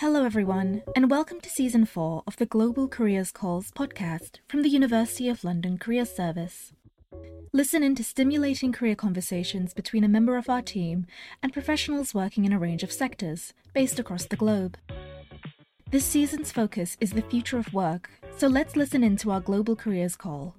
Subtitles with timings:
[0.00, 4.68] Hello, everyone, and welcome to Season 4 of the Global Careers Calls podcast from the
[4.68, 6.74] University of London Careers Service.
[7.54, 11.06] Listen in to stimulating career conversations between a member of our team
[11.42, 14.76] and professionals working in a range of sectors based across the globe.
[15.90, 19.76] This season's focus is the future of work, so let's listen in to our Global
[19.76, 20.54] Careers Call.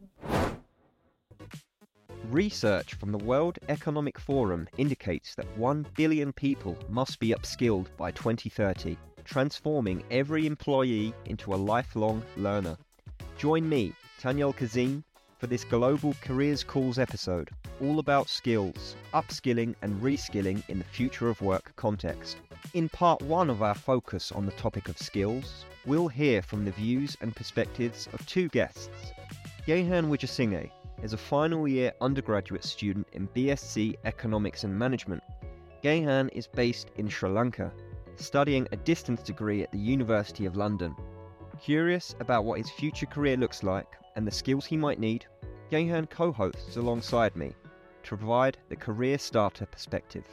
[2.31, 8.09] Research from the World Economic Forum indicates that 1 billion people must be upskilled by
[8.09, 12.77] 2030, transforming every employee into a lifelong learner.
[13.37, 15.03] Join me, Tanyel Kazim,
[15.37, 21.29] for this Global Careers Calls episode, all about skills, upskilling, and reskilling in the future
[21.29, 22.37] of work context.
[22.73, 26.71] In part one of our focus on the topic of skills, we'll hear from the
[26.71, 28.89] views and perspectives of two guests.
[29.67, 30.71] Gehan Wijesinghe
[31.03, 35.21] is a final year undergraduate student in BSc Economics and Management.
[35.83, 37.71] Gehan is based in Sri Lanka,
[38.19, 40.95] studying a distance degree at the University of London.
[41.61, 45.25] Curious about what his future career looks like and the skills he might need,
[45.71, 47.53] Gehan co hosts alongside me
[48.03, 50.25] to provide the career starter perspective.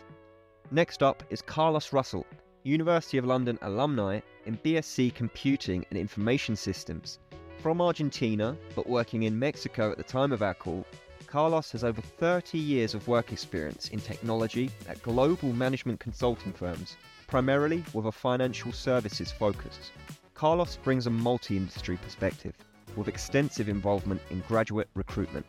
[0.71, 2.27] Next up is Carlos Russell,
[2.63, 7.19] University of London alumni in BSc Computing and Information Systems.
[7.59, 10.87] From Argentina, but working in Mexico at the time of our call,
[11.27, 16.97] Carlos has over 30 years of work experience in technology at global management consulting firms,
[17.27, 19.91] primarily with a financial services focus.
[20.35, 22.55] Carlos brings a multi industry perspective
[22.97, 25.47] with extensive involvement in graduate recruitment.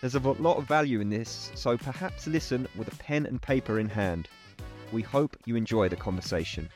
[0.00, 3.78] There's a lot of value in this, so perhaps listen with a pen and paper
[3.78, 4.28] in hand.
[4.92, 6.68] We hope you enjoy the conversation.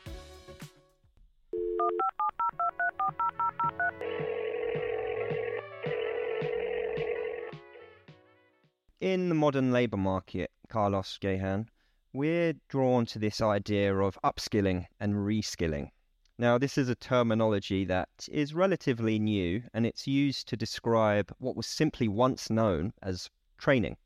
[8.99, 11.67] In the modern labour market, Carlos Gehan,
[12.15, 15.89] we're drawn to this idea of upskilling and reskilling.
[16.37, 21.55] Now, this is a terminology that is relatively new and it's used to describe what
[21.55, 23.97] was simply once known as training.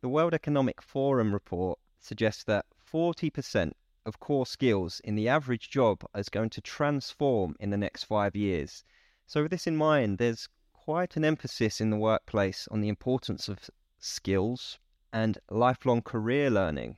[0.00, 3.72] The World Economic Forum report suggests that 40%
[4.06, 8.36] of core skills in the average job is going to transform in the next five
[8.36, 8.84] years.
[9.26, 13.48] So, with this in mind, there's quite an emphasis in the workplace on the importance
[13.48, 14.78] of skills
[15.12, 16.96] and lifelong career learning.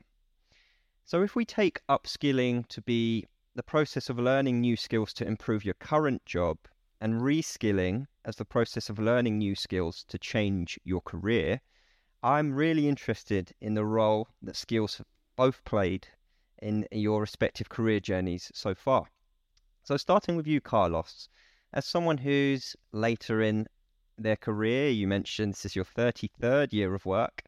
[1.11, 3.27] So, if we take upskilling to be
[3.57, 6.57] the process of learning new skills to improve your current job
[7.01, 11.63] and reskilling as the process of learning new skills to change your career,
[12.23, 16.07] I'm really interested in the role that skills have both played
[16.63, 19.11] in your respective career journeys so far.
[19.83, 21.29] So, starting with you, Carlos,
[21.73, 23.67] as someone who's later in
[24.17, 27.43] their career, you mentioned this is your 33rd year of work.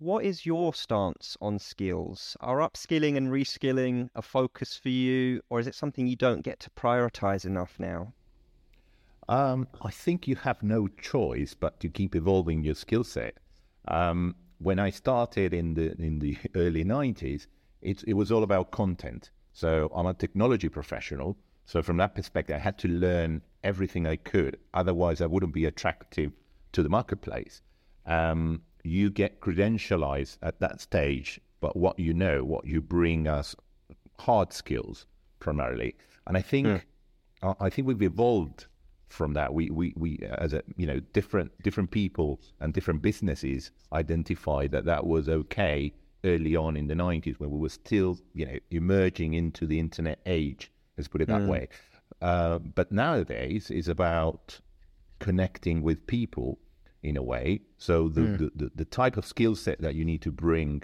[0.00, 2.34] What is your stance on skills?
[2.40, 6.58] Are upskilling and reskilling a focus for you, or is it something you don't get
[6.60, 8.14] to prioritize enough now?
[9.28, 13.36] Um, I think you have no choice but to keep evolving your skill set.
[13.88, 17.46] Um, when I started in the in the early '90s,
[17.82, 19.30] it, it was all about content.
[19.52, 21.36] So I'm a technology professional.
[21.66, 24.56] So from that perspective, I had to learn everything I could.
[24.72, 26.32] Otherwise, I wouldn't be attractive
[26.72, 27.60] to the marketplace.
[28.06, 33.54] Um, you get credentialized at that stage, but what you know, what you bring us
[34.18, 35.06] hard skills
[35.38, 35.94] primarily.
[36.26, 36.66] And I think
[37.42, 37.56] mm.
[37.60, 38.66] I think we've evolved
[39.08, 39.52] from that.
[39.52, 44.84] We we we as a you know different different people and different businesses identified that
[44.84, 45.92] that was okay
[46.24, 50.20] early on in the 90s when we were still you know emerging into the internet
[50.26, 51.48] age let's put it that mm.
[51.48, 51.68] way
[52.20, 54.60] uh, but nowadays is about
[55.18, 56.58] connecting with people
[57.02, 57.60] in a way.
[57.78, 58.38] So the, mm.
[58.38, 60.82] the, the, the, type of skill set that you need to bring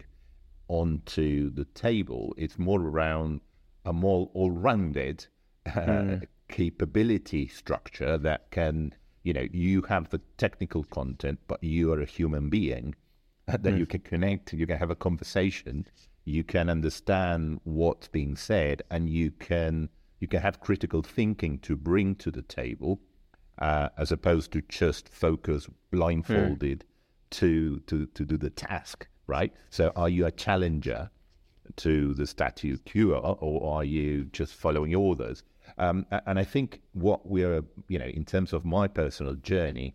[0.69, 3.41] onto the table is more around
[3.85, 5.27] a more all-rounded
[5.67, 6.27] uh, mm.
[6.49, 12.07] capability structure that can, you know, you have the technical content, but you are a
[12.07, 12.95] human being
[13.47, 13.79] that mm.
[13.79, 15.87] you can connect, you can have a conversation,
[16.25, 19.89] you can understand what's being said, and you can
[20.19, 23.01] you can have critical thinking to bring to the table
[23.59, 27.31] uh, as opposed to just focus blindfolded mm.
[27.31, 29.53] to, to, to do the task, right?
[29.71, 31.11] So are you a challenger
[31.77, 35.43] to the status quo or are you just following orders?
[35.79, 39.95] Um, and I think what we're, you know, in terms of my personal journey,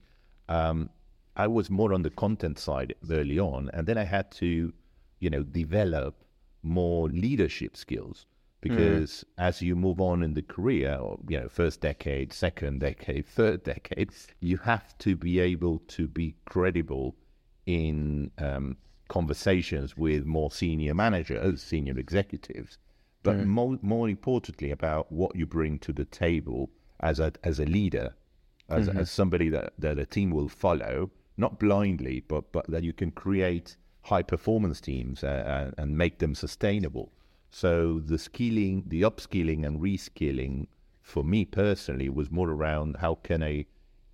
[0.50, 0.90] um,
[1.36, 4.74] I was more on the content side early on, and then I had to,
[5.19, 6.24] you know, develop
[6.62, 8.25] more leadership skills.
[8.62, 8.69] Mm.
[8.69, 9.44] because mm.
[9.44, 13.63] as you move on in the career, or, you know, first decade, second decade, third
[13.63, 17.16] decade, you have to be able to be credible
[17.66, 18.78] in um,
[19.08, 22.78] conversations with more senior managers, senior executives,
[23.24, 23.46] but mm.
[23.46, 26.69] more more importantly about what you bring to the table
[27.02, 28.16] as a as a leader,
[28.69, 29.00] as mm-hmm.
[29.00, 33.12] as somebody that that a team will follow, not blindly, but but that you can
[33.12, 37.12] create high performance teams uh, and make them sustainable.
[37.51, 40.68] So the skilling, the upskilling and reskilling
[41.01, 43.65] for me personally was more around how can I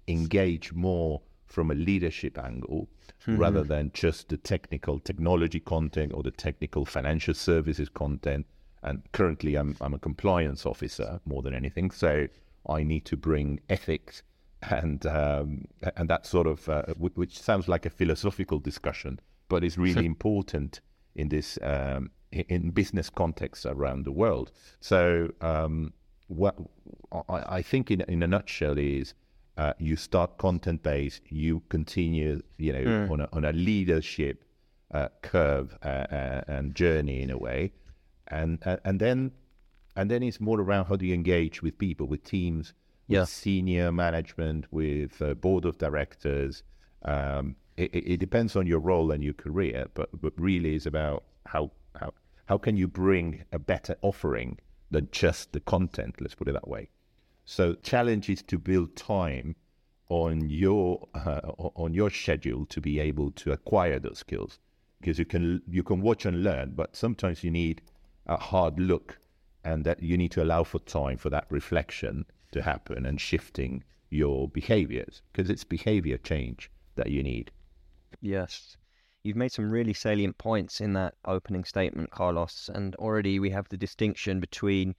[0.07, 2.89] engage more from a leadership angle
[3.21, 3.37] mm-hmm.
[3.37, 8.45] rather than just the technical technology content or the technical financial services content.
[8.81, 12.27] And currently, I'm I'm a compliance officer more than anything, so
[12.67, 14.23] I need to bring ethics
[14.63, 19.77] and um, and that sort of uh, which sounds like a philosophical discussion, but is
[19.77, 20.81] really important
[21.15, 24.51] in this um, in business contexts around the world.
[24.79, 25.93] So um,
[26.27, 26.55] what
[27.29, 29.13] I, I, think in in a nutshell is
[29.57, 33.11] uh, you start content based, you continue, you know, mm.
[33.11, 34.43] on a on a leadership
[34.93, 37.71] uh, curve uh, uh, and journey in a way,
[38.27, 39.31] and uh, and then
[39.95, 42.73] and then it's more around how do you engage with people, with teams,
[43.07, 43.23] with yeah.
[43.23, 46.63] senior management, with board of directors.
[47.03, 51.23] Um, it, it, depends on your role and your career, but but really is about
[51.45, 51.71] how
[52.47, 54.57] how can you bring a better offering
[54.91, 56.15] than just the content.
[56.19, 56.89] Let's put it that way.
[57.45, 59.55] So challenge is to build time
[60.09, 64.59] on your uh, on your schedule to be able to acquire those skills
[64.99, 67.81] because you can you can watch and learn, but sometimes you need
[68.25, 69.19] a hard look,
[69.63, 73.83] and that you need to allow for time for that reflection to happen and shifting
[74.09, 77.51] your behaviors because it's behavior change that you need.
[78.21, 78.77] Yes.
[79.27, 83.67] You've made some really salient points in that opening statement, Carlos, and already we have
[83.67, 84.95] the distinction between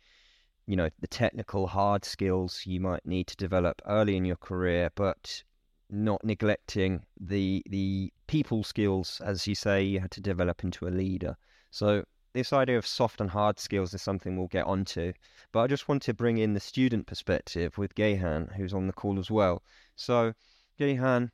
[0.67, 4.91] you know the technical hard skills you might need to develop early in your career,
[4.97, 5.43] but
[5.89, 10.91] not neglecting the the people skills, as you say, you had to develop into a
[10.91, 11.35] leader.
[11.71, 12.05] So
[12.35, 15.15] this idea of soft and hard skills is something we'll get onto.
[15.53, 18.93] But I just want to bring in the student perspective with Gehan, who's on the
[18.93, 19.63] call as well.
[19.97, 20.35] So
[20.79, 21.31] Gehan,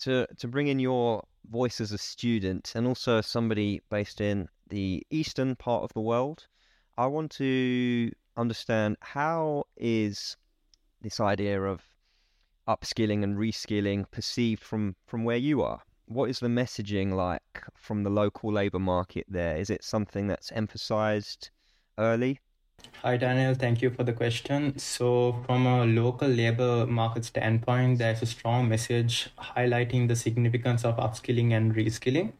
[0.00, 5.04] to to bring in your voice as a student and also somebody based in the
[5.10, 6.46] eastern part of the world.
[6.96, 10.36] I want to understand how is
[11.02, 11.82] this idea of
[12.68, 15.82] upskilling and reskilling perceived from from where you are?
[16.06, 19.56] What is the messaging like from the local labour market there?
[19.56, 21.50] Is it something that's emphasised
[21.98, 22.40] early?
[23.02, 23.58] Hi, Tanyel.
[23.58, 24.78] Thank you for the question.
[24.78, 30.96] So, from a local labor market standpoint, there's a strong message highlighting the significance of
[30.96, 32.32] upskilling and reskilling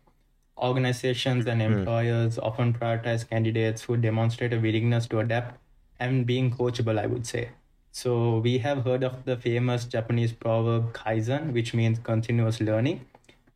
[0.61, 1.73] organizations and hmm.
[1.73, 2.43] employers mm.
[2.43, 5.59] often prioritize candidates who demonstrate a willingness to adapt
[5.99, 7.51] and being coachable, I would say.
[7.93, 13.07] So we have heard of the famous Japanese proverb Kaizen, which means continuous learning.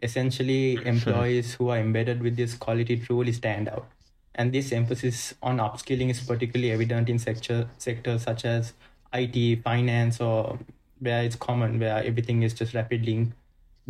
[0.03, 3.87] Essentially, employees who are embedded with this quality truly stand out.
[4.35, 8.73] And this emphasis on upskilling is particularly evident in sector, sectors such as
[9.13, 10.59] IT, finance, or
[10.99, 13.33] where it's common, where everything is just rapidly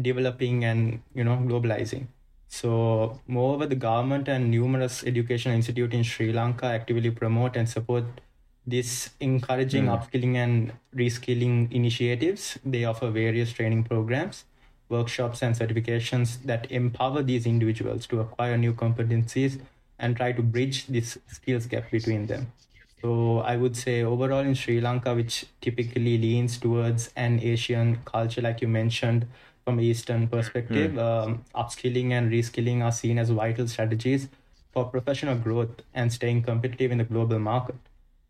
[0.00, 2.06] developing and you know globalizing.
[2.48, 8.04] So, moreover, the government and numerous educational institutes in Sri Lanka actively promote and support
[8.66, 9.98] this encouraging mm.
[9.98, 12.58] upskilling and reskilling initiatives.
[12.64, 14.44] They offer various training programs,
[14.88, 19.60] workshops, and certifications that empower these individuals to acquire new competencies
[20.04, 22.52] and try to bridge this skills gap between them.
[23.00, 28.42] So I would say overall in Sri Lanka, which typically leans towards an Asian culture,
[28.42, 29.26] like you mentioned,
[29.64, 30.98] from Eastern perspective, mm.
[30.98, 34.28] um, upskilling and reskilling are seen as vital strategies
[34.72, 37.76] for professional growth and staying competitive in the global market.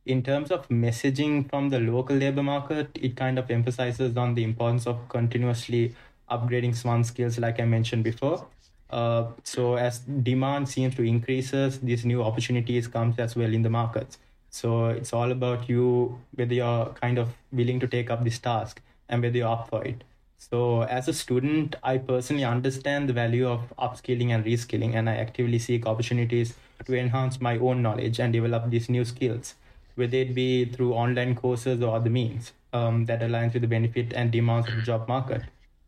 [0.06, 4.44] In terms of messaging from the local labor market, it kind of emphasizes on the
[4.44, 5.94] importance of continuously
[6.30, 8.46] upgrading one's skills, like I mentioned before.
[8.94, 13.70] Uh, so as demand seems to increases, these new opportunities comes as well in the
[13.70, 14.18] markets.
[14.50, 18.80] So it's all about you whether you're kind of willing to take up this task
[19.08, 20.04] and whether you're up for it.
[20.38, 25.16] So, as a student, I personally understand the value of upskilling and reskilling, and I
[25.16, 26.52] actively seek opportunities
[26.84, 29.54] to enhance my own knowledge and develop these new skills,
[29.94, 34.12] whether it be through online courses or other means um, that aligns with the benefit
[34.12, 35.44] and demands of the job market.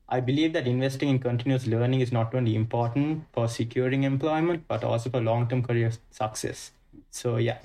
[0.08, 4.84] I believe that investing in continuous learning is not only important for securing employment, but
[4.84, 6.70] also for long term career success.
[7.10, 7.58] So, yeah.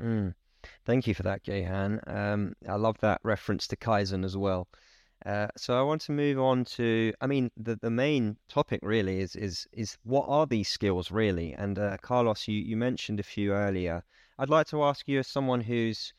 [0.00, 0.34] Mm.
[0.84, 2.00] Thank you for that, Gehan.
[2.08, 4.68] Um, I love that reference to Kaizen as well.
[5.24, 9.20] Uh, so I want to move on to, I mean, the, the main topic really
[9.20, 11.52] is is is what are these skills really?
[11.54, 14.02] And uh, Carlos, you, you mentioned a few earlier.
[14.38, 16.12] I'd like to ask you, as someone who's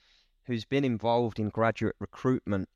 [0.46, 2.70] who's been involved in graduate recruitment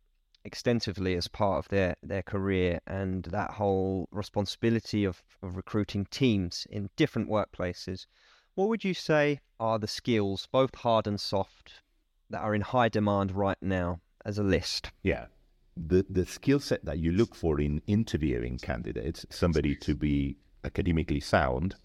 [0.47, 6.65] extensively as part of their, their career and that whole responsibility of, of recruiting teams
[6.71, 8.07] in different workplaces,
[8.55, 11.83] what would you say are the skills, both hard and soft,
[12.29, 14.91] that are in high demand right now as a list?
[15.03, 15.25] Yeah.
[15.75, 21.19] The, the skill set that you look for in interviewing candidates, somebody to be academically
[21.19, 21.75] sound,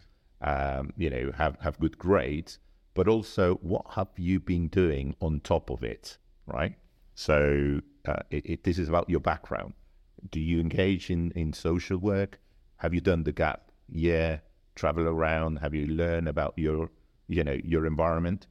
[0.40, 2.58] um, you know, have, have good grades,
[2.94, 6.16] but also what have you been doing on top of it,
[6.46, 6.74] right?
[7.14, 9.74] So uh, it, it, this is about your background.
[10.30, 12.38] Do you engage in, in social work?
[12.76, 13.70] Have you done the gap?
[13.88, 14.38] Yeah.
[14.74, 15.56] Travel around?
[15.58, 16.90] Have you learned about your,
[17.28, 18.46] you know, your environment?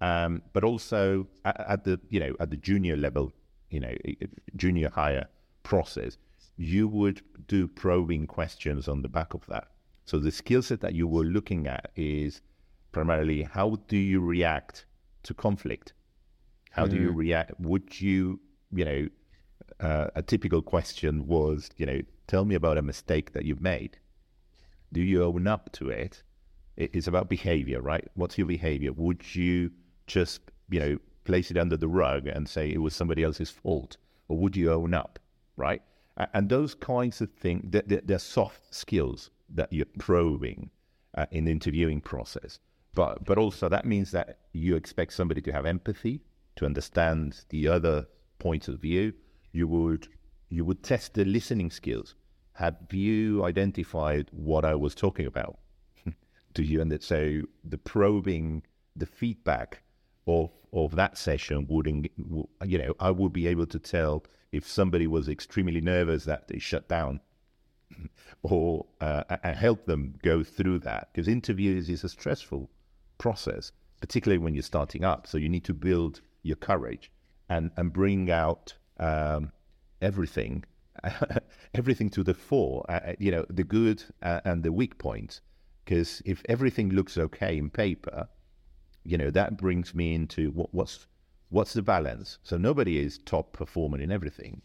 [0.00, 3.32] Um, but also at, at, the, you know, at the junior level,
[3.70, 3.94] you know,
[4.56, 5.26] junior higher
[5.62, 6.16] process,
[6.56, 9.68] you would do probing questions on the back of that.
[10.04, 12.42] So the skill set that you were looking at is
[12.92, 14.86] primarily how do you react
[15.24, 15.94] to conflict?
[16.70, 16.90] How mm.
[16.90, 17.16] do you mm.
[17.16, 17.58] react?
[17.60, 18.40] Would you,
[18.74, 19.08] you know,
[19.80, 23.98] uh, a typical question was, you know, tell me about a mistake that you've made.
[24.92, 26.22] Do you own up to it?
[26.76, 28.06] It's about behavior, right?
[28.14, 28.92] What's your behavior?
[28.92, 29.70] Would you
[30.06, 30.40] just,
[30.70, 33.96] you know, place it under the rug and say it was somebody else's fault?
[34.28, 35.18] Or would you own up,
[35.56, 35.82] right?
[36.32, 40.70] And those kinds of things, they're, soft skills that you're probing
[41.16, 42.58] uh, in the interviewing process.
[42.94, 46.22] But, but also that means that you expect somebody to have empathy,
[46.56, 48.06] to understand the other
[48.38, 49.12] point of view.
[49.52, 50.08] You would
[50.48, 52.14] you would test the listening skills.
[52.54, 55.58] Have you identified what I was talking about?
[56.54, 58.62] Do you and that, so the probing,
[58.94, 59.82] the feedback
[60.26, 61.86] of of that session would
[62.64, 66.58] you know I would be able to tell if somebody was extremely nervous that they
[66.58, 67.20] shut down
[68.42, 72.70] or uh, help them go through that because interviews is a stressful
[73.18, 77.10] process particularly when you're starting up so you need to build your courage
[77.48, 79.52] and and bring out um,
[80.00, 80.64] everything
[81.74, 85.40] everything to the fore uh, uh, you know the good uh, and the weak points.
[85.84, 88.26] Because if everything looks okay in paper
[89.04, 91.06] you know that brings me into what, what's
[91.50, 92.38] what's the balance?
[92.42, 94.62] So nobody is top performer in everything.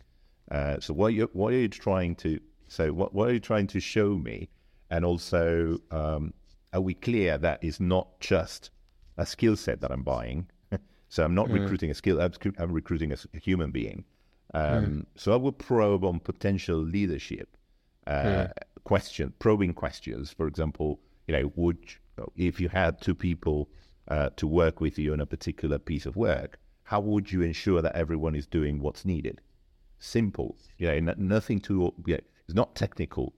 [0.49, 3.67] Uh, so what you what are you trying to so what, what are you trying
[3.67, 4.49] to show me?
[4.91, 6.33] And also um,
[6.73, 8.69] are we clear that is not just
[9.17, 10.47] a skill set that i'm buying
[11.09, 11.59] so i'm not mm.
[11.59, 14.05] recruiting a skill I'm, I'm recruiting a, a human being
[14.53, 15.05] um, mm.
[15.15, 17.55] So I would probe on potential leadership
[18.07, 18.51] uh, mm.
[18.83, 20.31] question, probing questions.
[20.31, 21.77] For example, you know, would
[22.35, 23.69] if you had two people
[24.07, 27.81] uh, to work with you on a particular piece of work, how would you ensure
[27.81, 29.39] that everyone is doing what's needed?
[29.99, 31.93] Simple, you know, nothing too.
[32.05, 33.33] You know, it's not technical.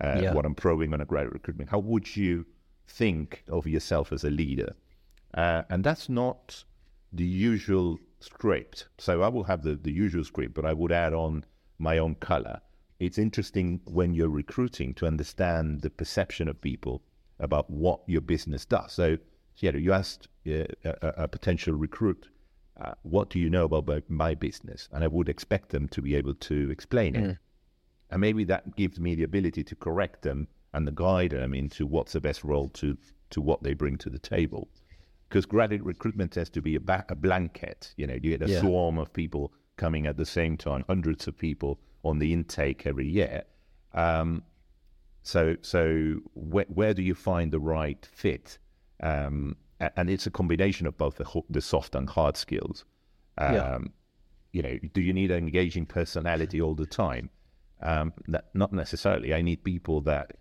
[0.00, 0.32] Uh, yeah.
[0.32, 1.70] What I'm probing on a graduate recruitment.
[1.70, 2.46] How would you
[2.88, 4.74] think of yourself as a leader?
[5.34, 6.64] Uh, and that's not
[7.12, 8.88] the usual script.
[8.98, 11.44] So I will have the, the usual script, but I would add on
[11.78, 12.60] my own color.
[12.98, 17.02] It's interesting when you're recruiting to understand the perception of people
[17.38, 18.92] about what your business does.
[18.92, 19.16] So,
[19.56, 22.28] you know, you asked uh, a, a, potential recruit,
[22.78, 24.88] uh, what do you know about my business?
[24.92, 27.30] And I would expect them to be able to explain mm.
[27.30, 27.38] it.
[28.10, 32.12] And maybe that gives me the ability to correct them and guide them into what's
[32.12, 32.98] the best role to,
[33.30, 34.68] to what they bring to the table
[35.30, 37.94] because graduate recruitment tends to be a, ba- a blanket.
[37.96, 38.60] You know, you get a yeah.
[38.60, 43.08] swarm of people coming at the same time, hundreds of people on the intake every
[43.08, 43.44] year.
[43.94, 44.42] Um,
[45.22, 48.58] so, so wh- where do you find the right fit?
[49.00, 52.84] Um, and it's a combination of both the, the soft and hard skills.
[53.38, 53.78] Um, yeah.
[54.52, 57.30] You know, do you need an engaging personality all the time?
[57.82, 58.12] Um,
[58.52, 59.32] not necessarily.
[59.32, 60.32] I need people that,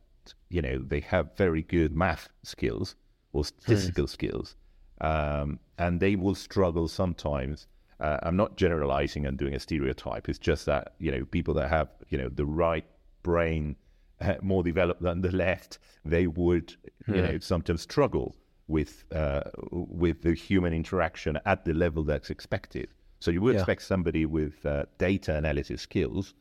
[0.49, 2.95] you know, they have very good math skills
[3.33, 4.09] or statistical mm.
[4.09, 4.55] skills
[5.01, 7.67] um, and they will struggle sometimes.
[7.99, 10.29] Uh, I'm not generalizing and doing a stereotype.
[10.29, 12.85] It's just that you know people that have you know the right
[13.23, 13.75] brain
[14.21, 16.75] uh, more developed than the left, they would
[17.07, 17.21] you hmm.
[17.21, 18.35] know sometimes struggle
[18.67, 19.41] with uh,
[19.71, 22.87] with the human interaction at the level that's expected.
[23.19, 23.61] So you would yeah.
[23.61, 26.33] expect somebody with uh, data analysis skills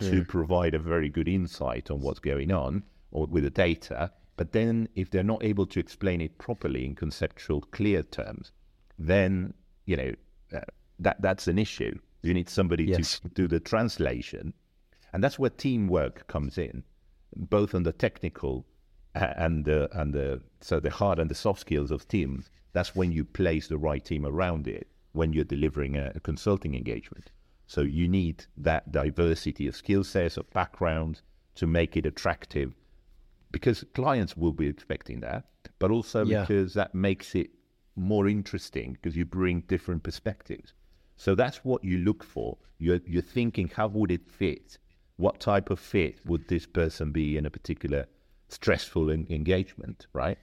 [0.00, 0.22] to hmm.
[0.22, 4.88] provide a very good insight on what's going on or with the data but then,
[4.96, 8.50] if they're not able to explain it properly in conceptual, clear terms,
[8.98, 9.54] then
[9.86, 10.12] you know
[10.52, 10.60] uh,
[10.98, 11.96] that that's an issue.
[12.22, 13.20] You need somebody yes.
[13.20, 14.52] to do the translation,
[15.12, 16.82] and that's where teamwork comes in,
[17.36, 18.66] both on the technical
[19.14, 22.50] uh, and the and the so the hard and the soft skills of teams.
[22.72, 26.74] That's when you place the right team around it when you're delivering a, a consulting
[26.74, 27.30] engagement.
[27.68, 31.22] So you need that diversity of skill sets, of backgrounds
[31.54, 32.74] to make it attractive
[33.54, 35.44] because clients will be expecting that,
[35.78, 36.40] but also yeah.
[36.40, 37.50] because that makes it
[37.96, 40.72] more interesting because you bring different perspectives.
[41.16, 42.58] So that's what you look for.
[42.78, 44.78] You're, you're thinking, how would it fit?
[45.16, 48.06] What type of fit would this person be in a particular
[48.48, 50.38] stressful engagement, right?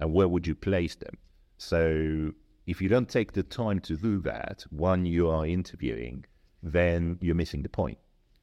[0.00, 1.16] and where would you place them?
[1.58, 2.32] So
[2.66, 6.24] if you don't take the time to do that when you are interviewing,
[6.62, 7.98] then you're missing the point.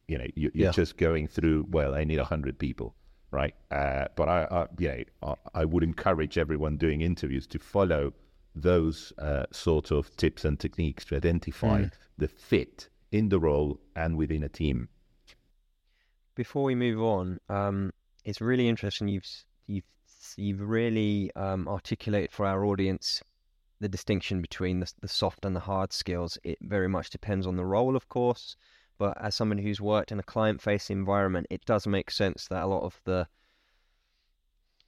[0.08, 0.72] You know, you, are yeah.
[0.72, 1.68] just going through.
[1.70, 2.96] Well, I need hundred people,
[3.32, 3.54] right?
[3.72, 4.88] Uh, but I, I, you
[5.22, 8.14] know, I, I, would encourage everyone doing interviews to follow
[8.56, 11.92] those uh, sort of tips and techniques to identify mm.
[12.18, 14.90] the fit in the role and within a team.
[16.36, 17.92] Before we move on, um,
[18.26, 19.08] it's really interesting.
[19.08, 19.26] You've
[19.68, 19.86] you've
[20.36, 23.22] you've really um, articulated for our audience
[23.80, 26.38] the distinction between the, the soft and the hard skills.
[26.44, 28.56] It very much depends on the role, of course,
[28.98, 32.68] but as someone who's worked in a client-facing environment, it does make sense that a
[32.68, 33.28] lot of the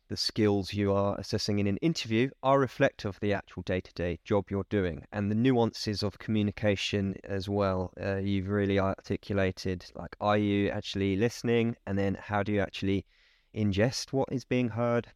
[0.08, 4.50] the skills you are assessing in an interview are reflective of the actual day-to-day job
[4.50, 7.94] you're doing and the nuances of communication as well.
[8.01, 13.06] Uh, you've really articulated like, are you actually listening, and then how do you actually
[13.54, 15.08] ingest what is being heard?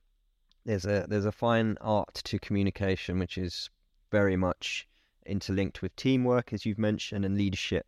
[0.65, 3.69] there's a there's a fine art to communication which is
[4.11, 4.87] very much
[5.25, 7.85] interlinked with teamwork as you've mentioned and leadership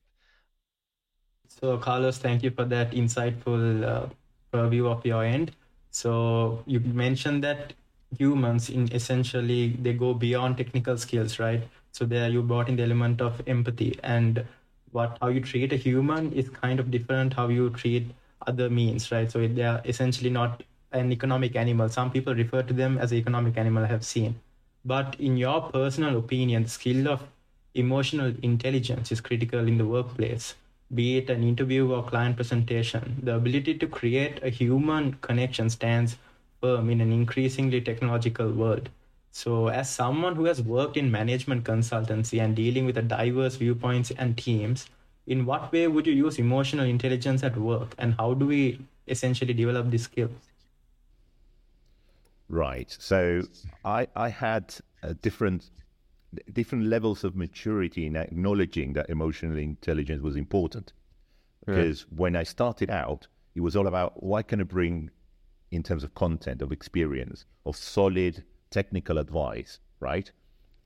[1.47, 4.07] so carlos thank you for that insightful uh,
[4.51, 5.51] purview of your end.
[5.91, 7.73] So you mentioned that
[8.17, 11.63] humans in essentially they go beyond technical skills right?
[11.91, 13.99] So there you brought in the element of empathy.
[14.03, 14.45] And
[14.91, 18.11] what how you treat a human is kind of different how you treat
[18.47, 19.31] other means right?
[19.31, 21.89] So they are essentially not an economic animal.
[21.89, 24.35] Some people refer to them as economic animal, I have seen.
[24.85, 27.23] But in your personal opinion, the skill of
[27.73, 30.55] emotional intelligence is critical in the workplace,
[30.95, 33.19] be it an interview or client presentation.
[33.23, 36.17] The ability to create a human connection stands
[36.61, 38.89] firm in an increasingly technological world.
[39.31, 44.11] So, as someone who has worked in management consultancy and dealing with a diverse viewpoints
[44.11, 44.89] and teams,
[45.27, 49.53] in what way would you use emotional intelligence at work, and how do we essentially
[49.53, 50.31] develop these skills?
[52.47, 52.95] Right.
[52.99, 53.41] So
[53.83, 55.69] I I had a different
[56.53, 60.93] different levels of maturity in acknowledging that emotional intelligence was important.
[61.65, 62.17] Because yeah.
[62.17, 65.09] when I started out, it was all about what can I bring
[65.71, 70.31] in terms of content, of experience, of solid technical advice, right?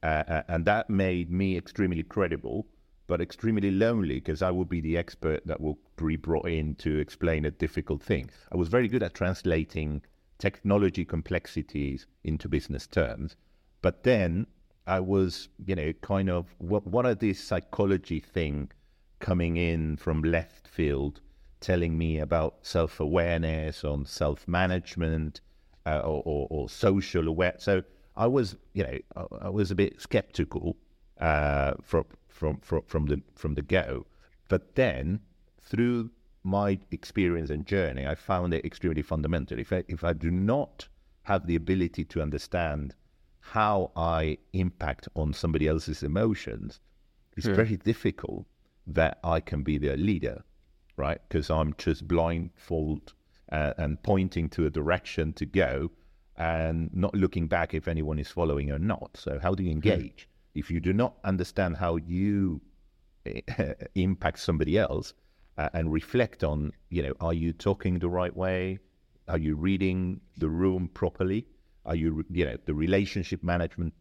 [0.02, 2.68] Uh, uh and that made me extremely credible,
[3.08, 7.00] but extremely lonely because I would be the expert that will be brought in to
[7.00, 8.30] explain a difficult thing.
[8.52, 10.02] I was very good at translating
[10.38, 13.36] technology complexities into business terms.
[13.82, 14.48] But then
[14.90, 18.72] I was, you know, kind of what are these psychology thing
[19.20, 21.22] coming in from left field,
[21.60, 25.42] telling me about self awareness, on self management,
[25.86, 27.54] uh, or, or, or, social aware.
[27.60, 27.84] So
[28.18, 30.76] I was, you know, I, I was a bit skeptical
[31.20, 34.08] uh, from from from from the from the go.
[34.48, 35.20] But then
[35.62, 36.10] through
[36.44, 39.60] my experience and journey, I found it extremely fundamental.
[39.60, 40.88] If I, if I do not
[41.24, 42.96] have the ability to understand
[43.40, 46.80] how I impact on somebody else's emotions,
[47.38, 47.56] it's hmm.
[47.56, 48.46] very difficult
[48.88, 50.44] that I can be their leader,
[50.98, 51.20] right?
[51.28, 53.14] Because I'm just blindfold
[53.52, 55.92] uh, and pointing to a direction to go
[56.36, 59.12] and not looking back if anyone is following or not.
[59.16, 60.28] So, how do you engage?
[60.54, 60.60] Hmm.
[60.60, 62.62] If you do not understand how you
[63.96, 65.14] impact somebody else,
[65.60, 68.80] uh, and reflect on, you know, are you talking the right way?
[69.28, 71.46] Are you reading the room properly?
[71.90, 73.94] Are you, you know, the relationship management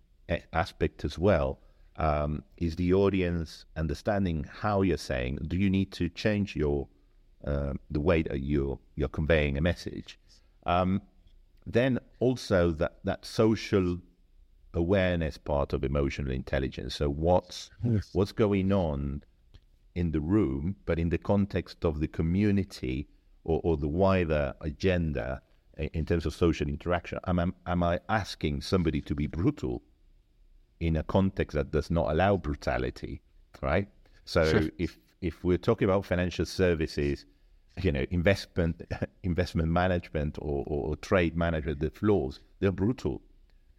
[0.53, 1.59] aspect as well?
[1.97, 5.39] Um, is the audience understanding how you're saying?
[5.49, 6.87] Do you need to change your
[7.45, 10.19] uh, the way that you're you're conveying a message?
[10.67, 11.01] Um,
[11.67, 13.99] then also that that social
[14.75, 16.95] awareness part of emotional intelligence.
[16.95, 18.11] So what's yes.
[18.13, 19.23] what's going on
[19.95, 23.09] in the room, but in the context of the community
[23.45, 25.41] or, or the wider agenda
[25.79, 27.19] in terms of social interaction.
[27.27, 29.83] Am, am I asking somebody to be brutal
[30.81, 33.21] in a context that does not allow brutality,
[33.63, 33.89] right?
[34.25, 34.71] So sure.
[34.79, 37.25] if if we're talking about financial services,
[37.83, 38.83] you know, investment
[39.23, 43.23] investment management or, or, or trade management, the floors, they're brutal.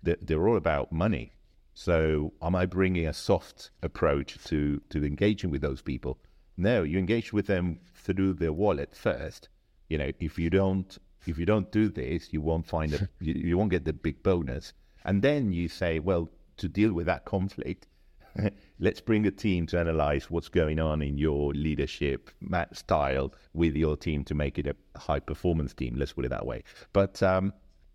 [0.02, 1.34] They're, they're all about money.
[1.74, 6.20] So, am I bringing a soft approach to to engaging with those people?
[6.58, 9.50] No, you engage with them through their wallet first.
[9.88, 13.08] You know, if you don't if you don't do this, you won't find it.
[13.20, 14.74] you, you won't get the big bonus.
[15.06, 17.88] And then you say, well, to deal with that conflict,
[18.80, 22.30] let's bring a team to analyze what's going on in your leadership
[22.74, 25.96] style with your team to make it a high performance team.
[25.98, 26.64] Let's put it that way.
[26.94, 27.54] But um,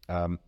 [0.09, 0.39] um,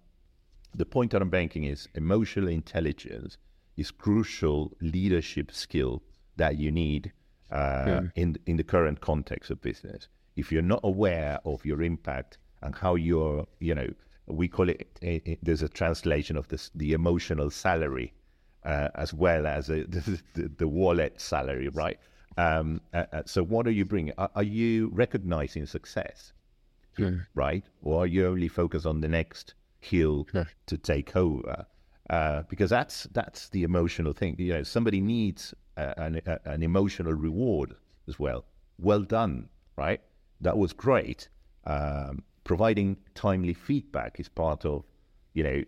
[0.75, 3.39] the point that I'm making is emotional intelligence
[3.77, 6.03] is crucial leadership skill
[6.37, 7.13] that you need
[7.51, 8.01] uh, yeah.
[8.15, 10.09] in in the current context of business.
[10.35, 13.89] If you're not aware of your impact and how you're, you know,
[14.27, 18.13] we call it, it, it there's a translation of this, the emotional salary
[18.67, 20.21] uh, as well as a, the,
[20.59, 21.99] the, wallet salary, right?
[22.37, 24.13] Um, uh, uh, so what are you bringing?
[24.19, 26.33] Are, are you recognizing success,
[27.35, 27.65] right?
[27.83, 30.27] Or are you only focused on the next hill
[30.67, 31.67] to take over?
[32.11, 34.37] Uh, because that's that's the emotional thing.
[34.39, 37.75] You know, somebody needs an, an emotional reward
[38.09, 38.45] as well.
[38.79, 40.01] Well done, right?
[40.41, 41.29] That was great.
[41.65, 44.85] Um, providing timely feedback is part of,
[45.35, 45.63] you know,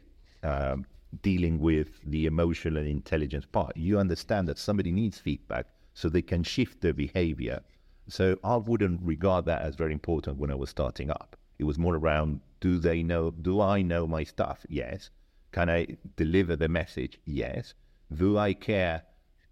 [0.44, 0.86] um,
[1.22, 3.76] dealing with the emotional and intelligence part.
[3.76, 7.60] You understand that somebody needs feedback so they can shift their behavior.
[8.08, 11.36] So I wouldn't regard that as very important when I was starting up.
[11.58, 14.64] It was more around do they know, do I know my stuff?
[14.68, 15.10] Yes.
[15.50, 17.18] Can I deliver the message?
[17.24, 17.74] Yes.
[18.14, 19.02] Do I care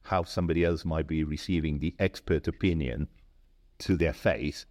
[0.03, 3.09] how somebody else might be receiving the expert opinion
[3.81, 4.67] to their face?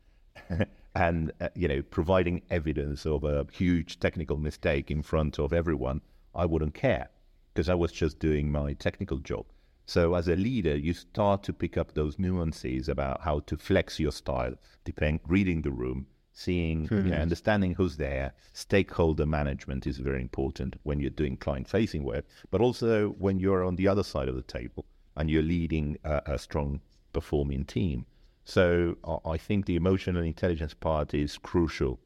[0.96, 6.02] and uh, you know providing evidence of a huge technical mistake in front of everyone
[6.34, 7.10] I wouldn't care
[7.54, 9.46] because I was just doing my technical job.
[9.86, 14.00] So as a leader, you start to pick up those nuances about how to flex
[14.00, 16.96] your style, depend reading the room, seeing, mm-hmm.
[16.96, 17.22] you know, hmm.
[17.22, 18.34] understanding who's there.
[18.54, 23.76] Stakeholder management is very important when you're doing client-facing work, but also when you're on
[23.76, 26.82] the other side of the table and you're leading a, a strong
[27.14, 28.06] performing team.
[28.46, 32.00] So I think the emotional intelligence part is crucial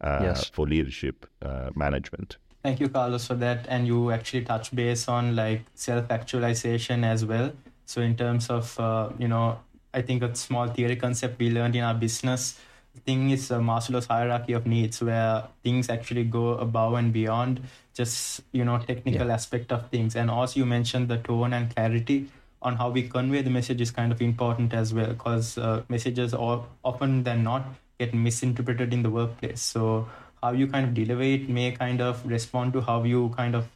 [0.00, 0.48] uh, yes.
[0.50, 2.36] for leadership uh, management.
[2.62, 3.66] Thank you, Carlos, for that.
[3.68, 7.52] And you actually touch base on like self actualization as well.
[7.86, 9.58] So, in terms of, uh, you know,
[9.94, 12.60] I think a small theory concept we learned in our business
[13.04, 17.60] thing is a Maslow's hierarchy of needs, where things actually go above and beyond
[17.94, 19.34] just, you know, technical yeah.
[19.34, 20.16] aspect of things.
[20.16, 22.28] And also, you mentioned the tone and clarity
[22.66, 26.34] on how we convey the message is kind of important as well, because uh, messages
[26.34, 27.64] all, often than not
[28.00, 29.62] get misinterpreted in the workplace.
[29.62, 30.08] So,
[30.42, 33.68] how you kind of deliver it may kind of respond to how you kind of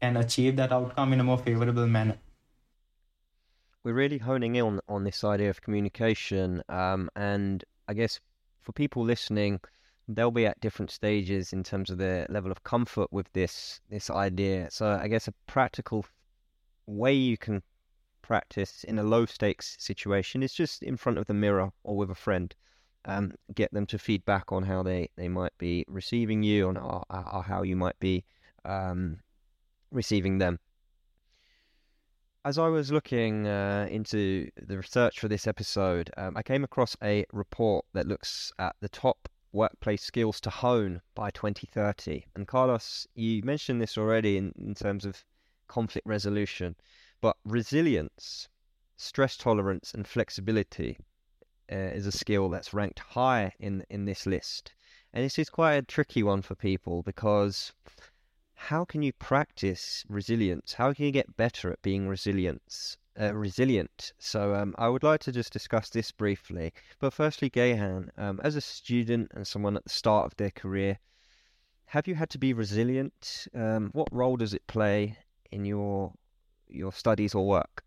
[0.00, 2.18] can achieve that outcome in a more favorable manner.
[3.82, 8.20] We're really honing in on, on this idea of communication, um, and I guess
[8.60, 9.60] for people listening,
[10.06, 14.10] they'll be at different stages in terms of their level of comfort with this this
[14.10, 14.70] idea.
[14.70, 16.04] So I guess a practical
[16.86, 17.62] way you can
[18.24, 22.10] practice in a low stakes situation is just in front of the mirror or with
[22.10, 22.54] a friend
[23.04, 27.04] um, get them to feedback on how they, they might be receiving you and or,
[27.10, 28.24] or how you might be
[28.64, 29.18] um,
[29.90, 30.58] receiving them.
[32.46, 36.96] As I was looking uh, into the research for this episode, um, I came across
[37.02, 42.24] a report that looks at the top workplace skills to hone by 2030.
[42.34, 45.24] And Carlos, you mentioned this already in, in terms of
[45.68, 46.76] conflict resolution,
[47.24, 48.50] but resilience,
[48.98, 50.98] stress tolerance, and flexibility
[51.72, 54.74] uh, is a skill that's ranked high in in this list,
[55.10, 57.72] and this is quite a tricky one for people because
[58.52, 60.74] how can you practice resilience?
[60.74, 62.98] How can you get better at being resilient?
[63.18, 64.12] Uh, resilient.
[64.18, 66.74] So um, I would like to just discuss this briefly.
[66.98, 70.98] But firstly, Gehan, um, as a student and someone at the start of their career,
[71.86, 73.48] have you had to be resilient?
[73.54, 75.16] Um, what role does it play
[75.50, 76.12] in your
[76.74, 77.84] your studies or work?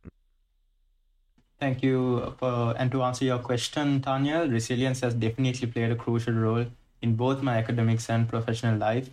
[1.59, 2.35] Thank you.
[2.37, 6.65] For, and to answer your question, Tanya, resilience has definitely played a crucial role
[7.01, 9.09] in both my academics and professional life.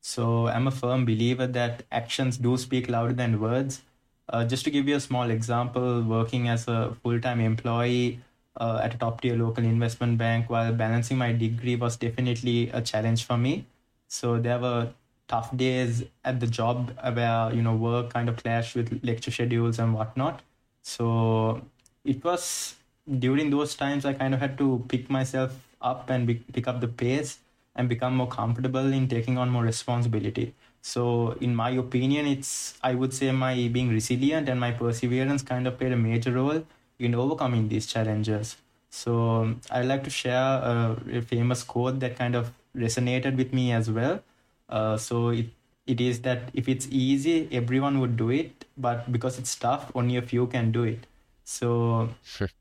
[0.00, 3.82] So I'm a firm believer that actions do speak louder than words.
[4.28, 8.20] Uh, just to give you a small example, working as a full time employee
[8.60, 12.82] uh, at a top tier local investment bank while balancing my degree was definitely a
[12.82, 13.66] challenge for me.
[14.08, 14.92] So there were
[15.28, 19.78] tough days at the job where, you know, work kind of clashed with lecture schedules
[19.78, 20.42] and whatnot.
[20.82, 21.62] So
[22.04, 22.76] it was
[23.18, 26.80] during those times I kind of had to pick myself up and be, pick up
[26.80, 27.38] the pace
[27.74, 30.54] and become more comfortable in taking on more responsibility.
[30.80, 35.66] So, in my opinion, it's I would say my being resilient and my perseverance kind
[35.66, 36.64] of played a major role
[36.98, 38.56] in overcoming these challenges.
[38.90, 40.40] So, I'd like to share
[40.72, 44.22] a, a famous quote that kind of resonated with me as well.
[44.68, 45.46] Uh, so, it
[45.86, 50.16] it is that if it's easy, everyone would do it, but because it's tough, only
[50.16, 51.06] a few can do it.
[51.44, 52.08] So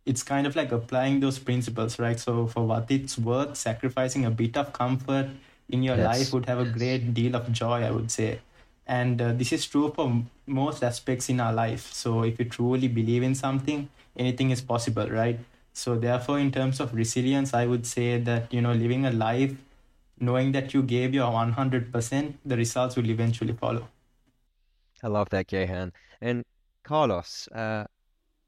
[0.06, 2.20] it's kind of like applying those principles, right?
[2.20, 5.28] So for what it's worth, sacrificing a bit of comfort
[5.70, 6.06] in your yes.
[6.06, 8.42] life would have a great deal of joy, I would say.
[8.86, 11.92] And uh, this is true for most aspects in our life.
[11.92, 15.40] So if you truly believe in something, anything is possible, right?
[15.74, 19.56] So therefore, in terms of resilience, I would say that you know living a life
[20.20, 23.88] knowing that you gave your 100%, the results will eventually follow.
[25.04, 25.92] I love that, Gehan.
[26.22, 26.44] And
[26.84, 27.86] Carlos, uh,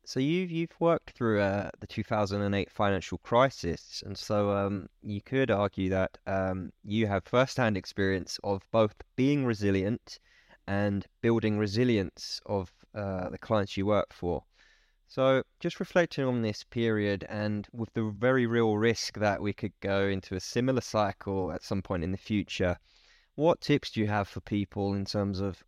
[0.05, 5.51] So you've you've worked through uh, the 2008 financial crisis, and so um, you could
[5.51, 10.19] argue that um, you have first-hand experience of both being resilient
[10.67, 14.43] and building resilience of uh, the clients you work for.
[15.07, 19.73] So just reflecting on this period, and with the very real risk that we could
[19.79, 22.77] go into a similar cycle at some point in the future,
[23.35, 25.63] what tips do you have for people in terms of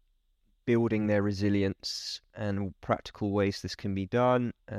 [0.70, 4.54] building their resilience and practical ways this can be done.
[4.72, 4.76] Uh,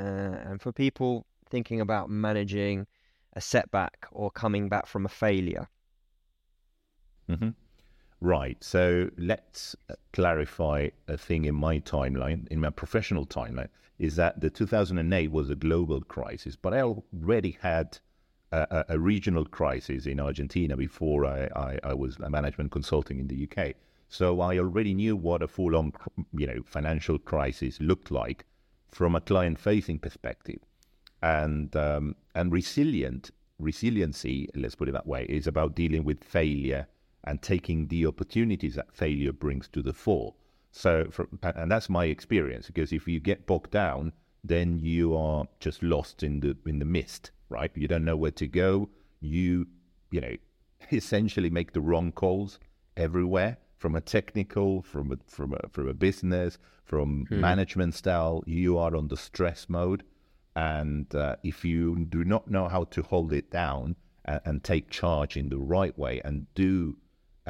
[0.46, 2.86] and for people thinking about managing
[3.32, 5.68] a setback or coming back from a failure.
[7.28, 7.48] Mm-hmm.
[8.20, 8.62] Right.
[8.62, 14.40] So let's uh, clarify a thing in my timeline, in my professional timeline, is that
[14.40, 17.98] the 2008 was a global crisis, but I already had
[18.52, 23.28] a, a regional crisis in Argentina before I, I, I was a management consulting in
[23.28, 23.74] the UK.
[24.08, 25.92] So I already knew what a full-on,
[26.32, 28.44] you know, financial crisis looked like
[28.90, 30.58] from a client-facing perspective,
[31.22, 33.30] and um, and resilient
[33.60, 36.88] resiliency, let's put it that way, is about dealing with failure
[37.24, 40.34] and taking the opportunities that failure brings to the fore.
[40.72, 45.46] So, for, and that's my experience because if you get bogged down, then you are
[45.58, 47.70] just lost in the in the mist, right?
[47.74, 48.88] You don't know where to go.
[49.20, 49.66] You,
[50.10, 50.36] you know,
[50.92, 52.58] essentially make the wrong calls
[52.96, 57.40] everywhere from a technical, from a from a from a business, from hmm.
[57.40, 60.04] management style, you are on the stress mode,
[60.54, 64.90] and uh, if you do not know how to hold it down and, and take
[64.90, 66.96] charge in the right way and do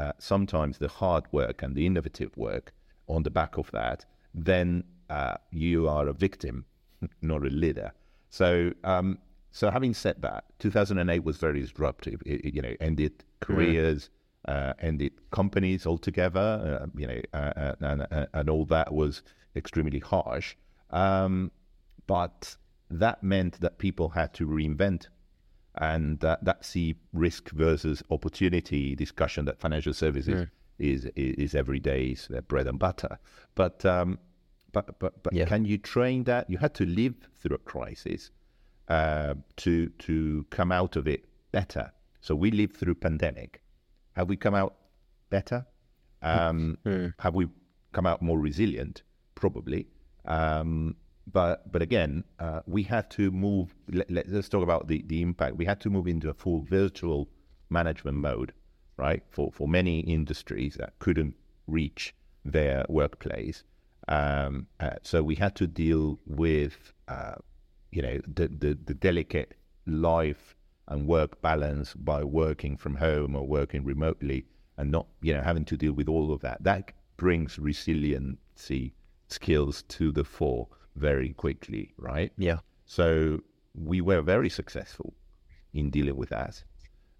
[0.00, 2.72] uh, sometimes the hard work and the innovative work
[3.06, 6.64] on the back of that, then uh, you are a victim,
[7.22, 7.92] not a leader.
[8.30, 8.72] So.
[8.84, 9.18] Um,
[9.52, 12.22] so having said that, 2008 was very disruptive.
[12.24, 14.08] It, it you know ended careers,
[14.46, 19.22] uh, ended companies altogether, uh, you know, uh, uh and, and all that was
[19.56, 20.54] extremely harsh.
[20.90, 21.50] Um,
[22.06, 22.56] but
[22.90, 25.08] that meant that people had to reinvent.
[25.80, 30.46] And that's the risk versus opportunity discussion that financial services
[30.78, 33.18] is, is, is every day is their bread and butter.
[33.54, 34.18] But um,
[34.72, 35.46] but but but yeah.
[35.46, 36.50] can you train that?
[36.50, 38.30] You had to live through a crisis
[38.88, 41.90] uh, to to come out of it better.
[42.20, 43.62] So we lived through pandemic.
[44.16, 44.74] Have we come out
[45.30, 45.64] better?
[46.20, 47.14] Um, mm.
[47.20, 47.48] Have we
[47.92, 49.02] come out more resilient?
[49.34, 49.86] Probably.
[50.26, 50.96] Um,
[51.32, 53.74] but but again, uh, we had to move.
[53.90, 55.56] Let, let, us talk about the, the impact.
[55.56, 57.28] We had to move into a full virtual
[57.68, 58.52] management mode,
[58.96, 59.22] right?
[59.30, 61.34] For for many industries that couldn't
[61.66, 62.14] reach
[62.44, 63.64] their workplace,
[64.08, 67.36] um, uh, so we had to deal with uh,
[67.90, 69.54] you know the, the the delicate
[69.86, 70.56] life
[70.88, 74.44] and work balance by working from home or working remotely
[74.76, 76.62] and not, you know, having to deal with all of that.
[76.62, 78.94] That brings resiliency
[79.28, 80.68] skills to the fore
[81.00, 82.32] very quickly, right?
[82.36, 82.58] Yeah.
[82.86, 83.40] So
[83.74, 85.14] we were very successful
[85.72, 86.62] in dealing with that,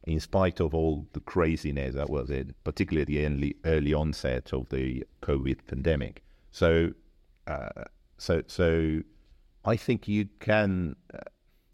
[0.05, 4.69] in spite of all the craziness that was it, particularly the early, early onset of
[4.69, 6.23] the COVID pandemic.
[6.51, 6.93] So,
[7.47, 7.85] uh,
[8.19, 9.03] so, so
[9.65, 11.19] I think you can uh,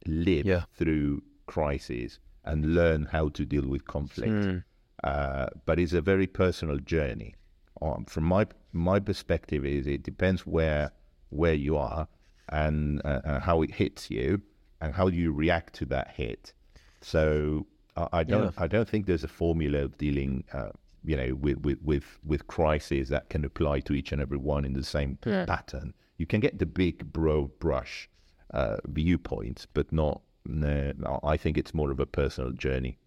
[0.07, 0.65] live yeah.
[0.75, 4.33] through crisis and learn how to deal with conflict.
[4.33, 4.65] Mm.
[5.05, 7.35] Uh, but it's a very personal journey.
[7.83, 10.93] Um, from my my perspective, is it depends where
[11.31, 12.09] where you are
[12.51, 14.41] and uh, how it hits you
[14.81, 16.53] and how you react to that hit.
[17.01, 18.65] So I don't yeah.
[18.65, 20.45] I don't think there's a formula of dealing.
[20.53, 20.71] Uh,
[21.05, 24.65] you know, with, with, with, with crises that can apply to each and every one
[24.65, 25.45] in the same yeah.
[25.47, 25.95] pattern.
[26.19, 28.11] You can get the big broad brush
[28.53, 32.99] uh, viewpoints, but not no, I think it's more of a personal journey.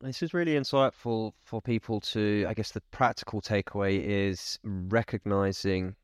[0.00, 5.96] This is really insightful for people to, I guess, the practical takeaway is recognizing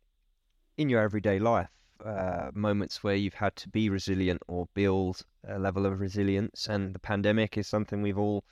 [0.77, 1.71] in your everyday life
[2.05, 6.69] uh, moments where you've had to be resilient or build a level of resilience.
[6.69, 8.45] And the pandemic is something we've all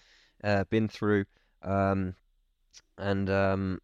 [0.44, 1.24] uh, been through.
[1.62, 2.14] Um,
[2.98, 3.78] and um,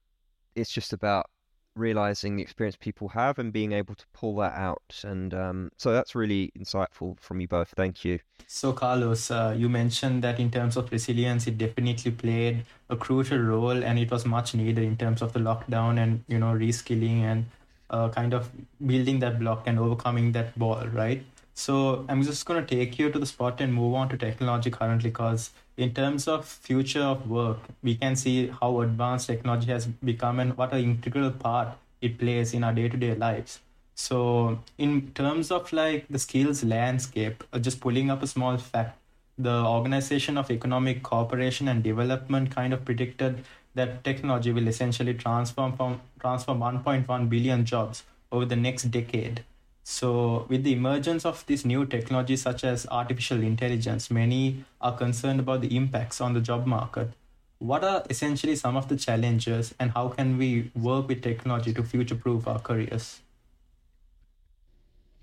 [0.54, 1.26] it's just about
[1.74, 5.00] realizing the experience people have and being able to pull that out.
[5.04, 7.72] And um, so that's really insightful from you both.
[7.76, 8.18] Thank you.
[8.46, 13.38] So, Carlos, uh, you mentioned that in terms of resilience, it definitely played a crucial
[13.38, 17.20] role and it was much needed in terms of the lockdown and, you know, reskilling
[17.20, 17.44] and
[17.90, 18.50] uh, kind of
[18.86, 21.22] building that block and overcoming that ball, right?
[21.54, 24.70] So I'm just going to take you to the spot and move on to technology
[24.70, 29.86] currently because in terms of future of work, we can see how advanced technology has
[29.86, 31.68] become and what an integral part
[32.00, 33.58] it plays in our day-to-day lives.
[33.96, 38.96] So in terms of like the skills landscape, uh, just pulling up a small fact,
[39.36, 43.44] the Organization of Economic Cooperation and Development kind of predicted
[43.78, 49.44] that technology will essentially transform from transform 1.1 billion jobs over the next decade
[49.90, 55.40] So, with the emergence of these new technologies such as artificial intelligence, many are concerned
[55.40, 57.14] about the impacts on the job market.
[57.58, 61.82] What are essentially some of the challenges, and how can we work with technology to
[61.82, 63.22] future proof our careers?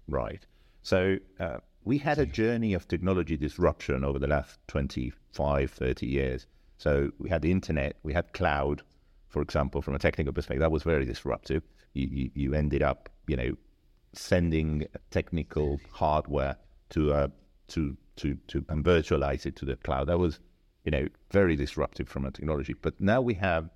[0.07, 0.45] Right.
[0.81, 6.47] So, uh, we had a journey of technology disruption over the last 25, 30 years.
[6.77, 8.81] So, we had the internet, we had cloud,
[9.29, 11.63] for example, from a technical perspective, that was very disruptive.
[11.93, 13.55] You, you, you ended up, you know,
[14.13, 16.55] sending technical hardware
[16.89, 17.27] to uh,
[17.69, 20.07] to to to and virtualize it to the cloud.
[20.07, 20.39] That was,
[20.83, 22.73] you know, very disruptive from a technology.
[22.73, 23.69] But now we have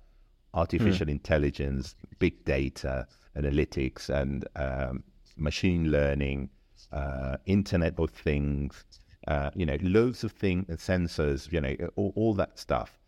[0.54, 1.10] artificial mm.
[1.10, 5.02] intelligence, big data, analytics, and um,
[5.36, 6.50] machine learning,
[6.92, 8.84] uh, Internet of Things.
[9.28, 11.50] Uh, you know, loads of things, sensors.
[11.52, 12.98] You know, all, all that stuff.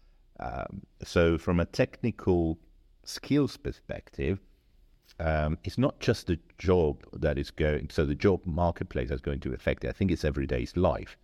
[0.41, 2.59] Um, so, from a technical
[3.05, 4.39] skills perspective,
[5.21, 7.91] um, it's not just the job that is going.
[7.91, 9.89] So the job marketplace is going to affect it.
[9.89, 11.17] I think it's everyday's life,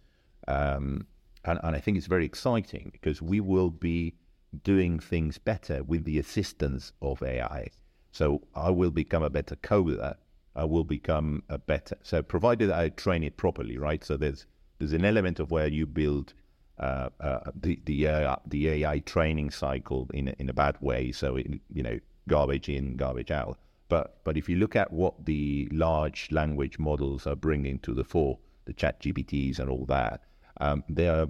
[0.46, 1.06] um,
[1.44, 4.14] and, and I think it's very exciting because we will be
[4.62, 7.68] doing things better with the assistance of AI.
[8.12, 10.14] So I will become a better coder.
[10.56, 11.96] I will become a better.
[12.02, 14.02] So provided I train it properly, right?
[14.04, 14.46] So there's
[14.78, 16.34] there's an element of where you build
[16.78, 21.12] uh, uh, the the uh, the AI training cycle in a, in a bad way.
[21.12, 23.58] So it, you know, garbage in, garbage out.
[23.88, 28.04] But but if you look at what the large language models are bringing to the
[28.04, 30.22] fore, the ChatGPTs and all that,
[30.60, 31.26] um, they are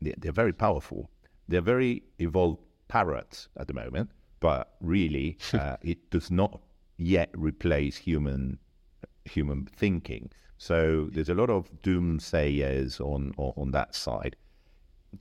[0.00, 1.10] they're very powerful.
[1.48, 6.60] They're very evolved parrots at the moment, but really uh, it does not
[6.96, 8.58] yet replace human
[9.24, 10.30] human thinking.
[10.58, 14.36] So there's a lot of doomsayers on, on on that side.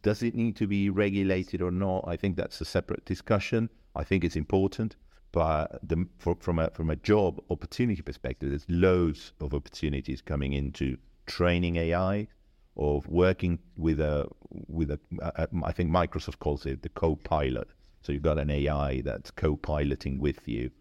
[0.01, 2.05] Does it need to be regulated or not?
[2.07, 3.69] I think that's a separate discussion.
[3.95, 4.95] I think it's important.
[5.31, 10.53] But the, for, from a from a job opportunity perspective, there's loads of opportunities coming
[10.53, 10.97] into
[11.27, 12.27] training AI,
[12.75, 14.27] of working with a
[14.67, 17.67] with a, a I think Microsoft calls it the co-pilot.
[18.01, 20.71] So you've got an AI that's co-piloting with you,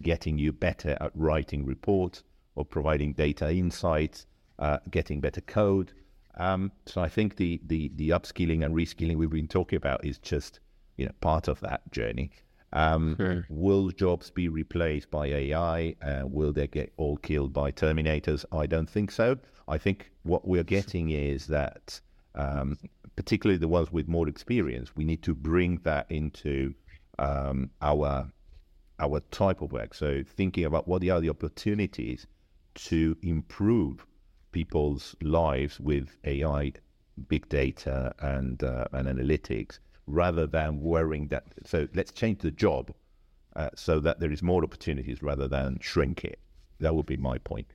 [0.00, 2.22] getting you better at writing reports
[2.56, 4.26] or providing data insights,
[4.58, 5.92] uh, getting better code.
[6.38, 10.18] Um, so I think the, the the upskilling and reskilling we've been talking about is
[10.18, 10.60] just
[10.96, 12.30] you know part of that journey.
[12.72, 13.46] Um, sure.
[13.48, 15.94] Will jobs be replaced by AI?
[16.02, 18.44] Uh, will they get all killed by Terminators?
[18.52, 19.38] I don't think so.
[19.68, 22.00] I think what we're getting is that,
[22.34, 22.76] um,
[23.14, 26.74] particularly the ones with more experience, we need to bring that into
[27.18, 28.30] um, our
[28.98, 29.94] our type of work.
[29.94, 32.26] So thinking about what are the opportunities
[32.76, 34.06] to improve
[34.52, 36.72] people's lives with AI,
[37.28, 41.44] big data, and uh, and analytics rather than worrying that.
[41.64, 42.92] So let's change the job
[43.56, 46.38] uh, so that there is more opportunities rather than shrink it.
[46.78, 47.72] That would be my point.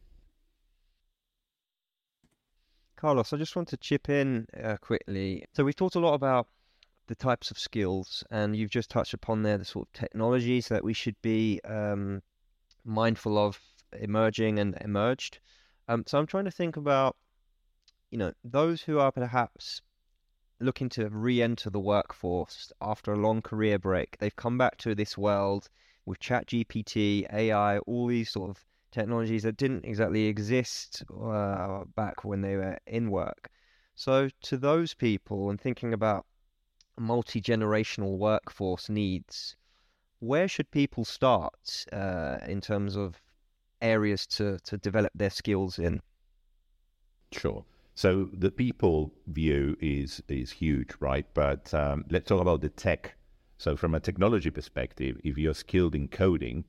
[2.95, 5.43] Carlos, I just want to chip in uh, quickly.
[5.53, 6.47] So we've talked a lot about
[7.07, 10.83] the types of skills, and you've just touched upon there the sort of technologies that
[10.83, 12.21] we should be um,
[12.85, 13.59] mindful of
[13.99, 15.39] emerging and emerged.
[15.87, 17.15] Um, so I'm trying to think about,
[18.09, 19.81] you know, those who are perhaps
[20.59, 24.17] looking to re-enter the workforce after a long career break.
[24.17, 25.69] They've come back to this world
[26.05, 32.41] with ChatGPT, AI, all these sort of technologies that didn't exactly exist uh, back when
[32.41, 33.49] they were in work.
[33.95, 36.25] So, to those people, and thinking about
[36.97, 39.55] multi generational workforce needs,
[40.19, 43.21] where should people start uh, in terms of
[43.81, 46.01] areas to, to develop their skills in?
[47.31, 47.63] Sure.
[47.95, 51.25] So the people view is is huge, right?
[51.33, 53.15] But um, let's talk about the tech.
[53.57, 56.63] So from a technology perspective, if you're skilled in coding,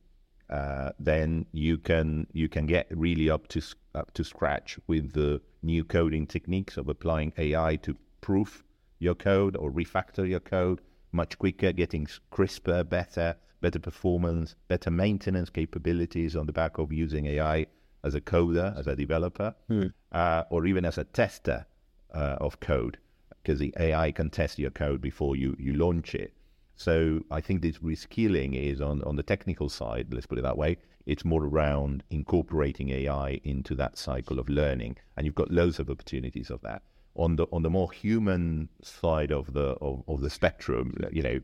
[0.50, 3.62] uh, then you can you can get really up to
[3.94, 8.64] up to scratch with the new coding techniques of applying AI to proof
[8.98, 10.80] your code or refactor your code
[11.12, 17.24] much quicker, getting crisper, better, better performance, better maintenance capabilities on the back of using
[17.26, 17.66] AI
[18.04, 19.86] as a coder, as a developer, hmm.
[20.10, 21.64] uh, or even as a tester
[22.12, 22.98] uh, of code,
[23.42, 26.34] because the AI can test your code before you, you launch it.
[26.76, 30.58] So I think this reskilling is on, on the technical side, let's put it that
[30.58, 30.78] way.
[31.06, 35.90] It's more around incorporating AI into that cycle of learning, and you've got loads of
[35.90, 36.82] opportunities of that.
[37.14, 41.40] On the on the more human side of the of, of the spectrum, you know,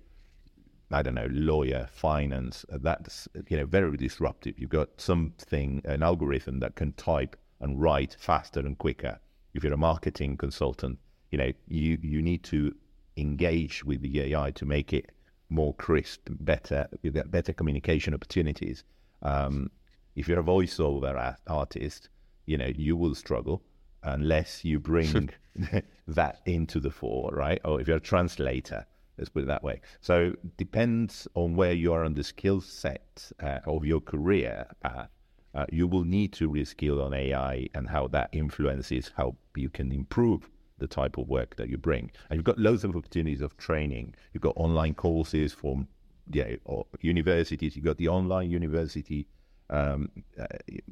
[0.91, 4.59] I don't know, lawyer, finance, uh, that's, you know, very disruptive.
[4.59, 9.19] You've got something, an algorithm that can type and write faster and quicker.
[9.53, 10.99] If you're a marketing consultant,
[11.31, 12.75] you know, you, you need to
[13.17, 15.11] engage with the AI to make it
[15.51, 18.85] more crisp, better, you get better communication opportunities.
[19.23, 19.71] Um,
[20.17, 22.09] if you're a voiceover artist,
[22.47, 23.63] you know, you will struggle
[24.03, 25.31] unless you bring
[26.09, 27.61] that into the fore, right?
[27.65, 28.87] Or if you're a translator,
[29.19, 29.81] let's put it that way.
[30.01, 35.11] So depends on where you are on the skill set uh, of your career path.
[35.55, 39.91] Uh, you will need to reskill on AI and how that influences how you can
[39.93, 40.49] improve
[40.79, 42.11] the type of work that you bring.
[42.31, 44.15] And you've got loads of opportunities of training.
[44.33, 45.89] You've got online courses from
[46.31, 47.75] yeah, or universities.
[47.75, 49.27] You've got the online university
[49.71, 50.11] um,
[50.41, 50.47] uh,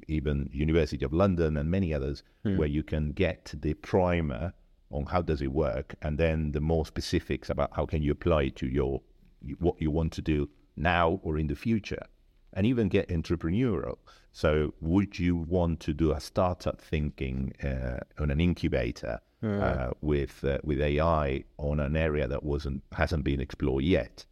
[0.07, 2.57] even University of London and many others, hmm.
[2.57, 4.53] where you can get the primer
[4.91, 8.45] on how does it work, and then the more specifics about how can you apply
[8.45, 9.01] it to your
[9.59, 12.05] what you want to do now or in the future,
[12.53, 13.99] and even get entrepreneurial.
[14.33, 19.61] So, would you want to do a startup thinking uh, on an incubator hmm.
[19.61, 24.25] uh, with uh, with AI on an area that wasn't hasn't been explored yet?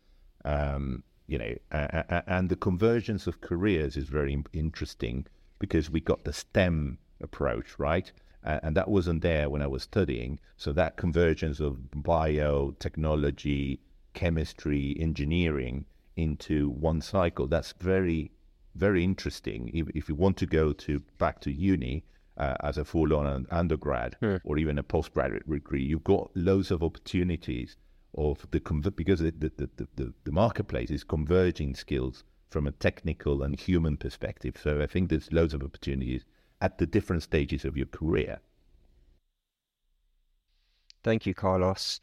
[0.44, 5.26] Um, you know, uh, and the convergence of careers is very interesting
[5.58, 8.12] because we got the STEM approach, right?
[8.44, 10.38] And that wasn't there when I was studying.
[10.58, 13.78] So that convergence of biotechnology,
[14.12, 15.86] chemistry, engineering
[16.16, 18.30] into one cycle, that's very,
[18.74, 19.70] very interesting.
[19.72, 22.04] If, if you want to go to back to uni
[22.36, 24.36] uh, as a full-on undergrad hmm.
[24.44, 27.76] or even a postgraduate degree, you've got loads of opportunities
[28.16, 28.60] of the
[28.94, 34.56] because the, the, the, the, marketplace is converging skills from a technical and human perspective.
[34.62, 36.24] So I think there's loads of opportunities
[36.64, 38.40] at the different stages of your career.
[41.02, 42.00] Thank you, Carlos.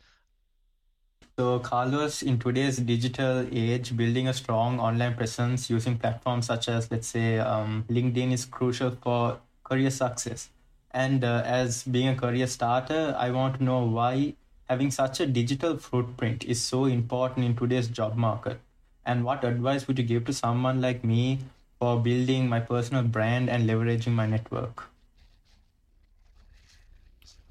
[1.39, 6.91] So, Carlos, in today's digital age, building a strong online presence using platforms such as,
[6.91, 10.49] let's say, um, LinkedIn is crucial for career success.
[10.91, 14.35] And uh, as being a career starter, I want to know why
[14.69, 18.59] having such a digital footprint is so important in today's job market?
[19.05, 21.39] And what advice would you give to someone like me
[21.81, 24.83] for building my personal brand and leveraging my network?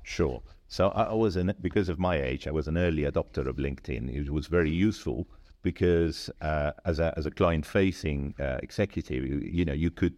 [0.05, 0.41] Sure.
[0.68, 4.09] So I was an because of my age, I was an early adopter of LinkedIn.
[4.14, 5.26] It was very useful
[5.62, 10.14] because uh, as a as a client facing uh, executive, you, you know, you could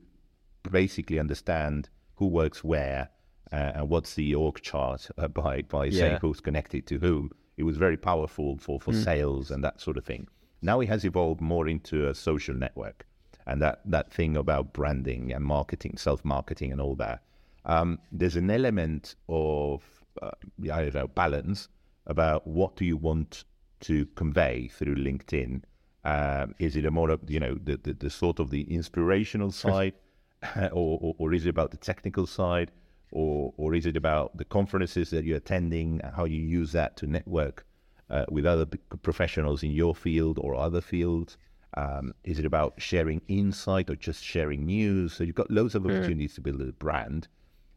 [0.70, 3.08] basically understand who works where,
[3.50, 6.00] uh, and what's the org chart uh, by by yeah.
[6.00, 7.30] saying who's connected to whom.
[7.56, 9.04] It was very powerful for for mm.
[9.04, 10.28] sales and that sort of thing.
[10.60, 13.06] Now it has evolved more into a social network,
[13.46, 17.22] and that that thing about branding and marketing, self marketing, and all that.
[17.64, 19.82] Um, there's an element of
[20.20, 20.30] uh,
[20.72, 21.68] I don't know balance
[22.06, 23.44] about what do you want
[23.80, 25.62] to convey through LinkedIn.
[26.04, 29.94] Um, is it a more you know the, the, the sort of the inspirational side,
[30.56, 32.72] or, or, or is it about the technical side?
[33.12, 36.96] or or is it about the conferences that you're attending, and how you use that
[36.96, 37.64] to network
[38.10, 38.66] uh, with other
[39.02, 41.36] professionals in your field or other fields?
[41.76, 45.14] Um, is it about sharing insight or just sharing news?
[45.14, 45.90] So you've got loads of hmm.
[45.90, 46.36] opportunities mm.
[46.36, 47.28] to build a brand.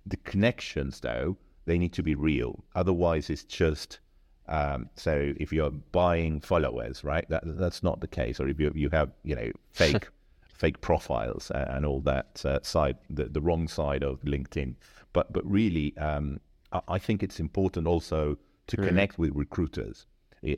[0.05, 2.63] The connections, though, they need to be real.
[2.75, 3.99] Otherwise, it's just
[4.47, 7.27] um, so if you're buying followers, right?
[7.29, 8.39] That that's not the case.
[8.39, 10.07] Or if you you have you know fake
[10.43, 14.75] fake profiles and all that uh, side, the, the wrong side of LinkedIn.
[15.13, 16.39] But but really, um,
[16.87, 18.37] I, think it's important also
[18.67, 18.87] to mm.
[18.87, 20.05] connect with recruiters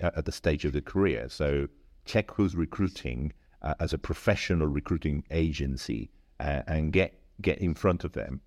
[0.01, 1.29] at the stage of the career.
[1.29, 1.67] So
[2.07, 8.03] check who's recruiting uh, as a professional recruiting agency uh, and get get in front
[8.03, 8.41] of them.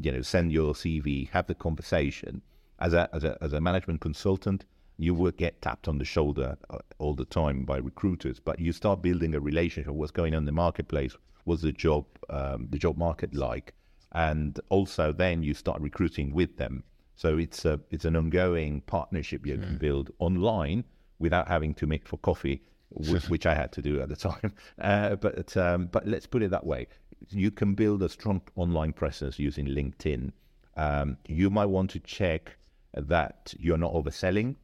[0.00, 2.42] You know, send your CV, have the conversation.
[2.78, 4.64] As a as a as a management consultant,
[4.96, 8.72] you will get tapped on the shoulder uh, all the time by recruiters, but you
[8.72, 9.92] start building a relationship.
[9.92, 11.16] What's going on in the marketplace?
[11.44, 13.74] What's the job um, the job market like?
[14.12, 16.82] and also then you start recruiting with them.
[17.16, 20.84] So it's a it's an ongoing partnership you can build online
[21.18, 24.52] without having to meet for coffee, which, which I had to do at the time.
[24.80, 26.86] Uh, but um, but let's put it that way:
[27.30, 30.32] you can build a strong online presence using LinkedIn.
[30.76, 32.56] Um, you might want to check
[32.94, 34.54] that you're not overselling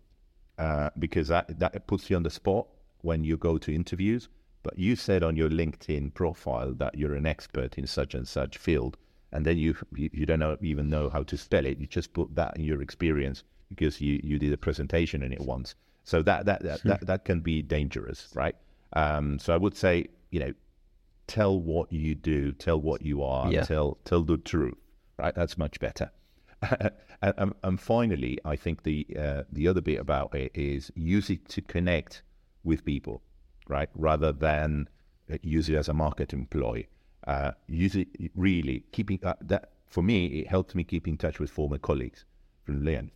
[0.59, 2.67] uh, because that that puts you on the spot
[3.03, 4.29] when you go to interviews.
[4.63, 8.57] But you said on your LinkedIn profile that you're an expert in such and such
[8.57, 8.97] field
[9.35, 11.79] and then you you don't know, even know how to spell it.
[11.79, 15.41] You just put that in your experience because you, you did a presentation in it
[15.41, 15.75] once.
[16.05, 18.57] So that that that, that, that can be dangerous, right?
[18.93, 20.53] Um, so I would say, you know,
[21.27, 23.63] tell what you do, tell what you are, yeah.
[23.63, 24.79] tell tell the truth,
[25.19, 25.35] right?
[25.35, 26.11] That's much better.
[27.21, 31.49] and, and, finally, I think the uh, the other bit about it is use it
[31.51, 32.23] to connect
[32.63, 33.23] with people,
[33.69, 33.89] right?
[33.95, 34.89] Rather than
[35.43, 36.89] use it as a market employee
[37.27, 41.51] uh, it really keeping uh, that for me it helped me keep in touch with
[41.51, 42.25] former colleagues
[42.65, 43.11] from Leon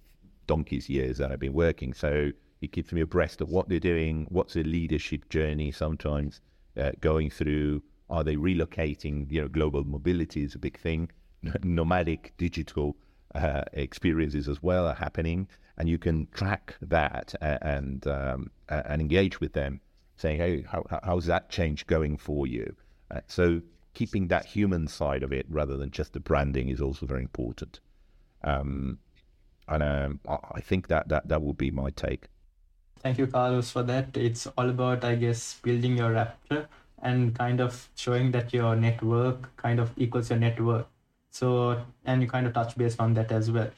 [0.47, 2.31] donkey's years that I've been working so
[2.61, 6.41] it keeps me abreast of what they're doing what's their leadership journey sometimes
[6.77, 11.11] uh, going through are they relocating you know global mobility is a big thing
[11.63, 12.97] nomadic digital
[13.35, 19.41] uh, experiences as well are happening, and you can track that and um, and engage
[19.41, 19.81] with them,
[20.17, 22.75] saying, "Hey, how, how's that change going for you?"
[23.11, 23.61] Uh, so
[23.95, 27.81] keeping that human side of it rather than just the branding is also very important.
[28.45, 28.99] Um,
[29.67, 32.29] and um, I think that, that that would be my take.
[33.03, 34.17] Thank you, Carlos, for that.
[34.17, 36.67] It's all about, I guess, building your raptor
[37.01, 40.89] and kind of showing that your network kind of equals your network.
[41.31, 43.71] So, and you kind of touch base on that as well.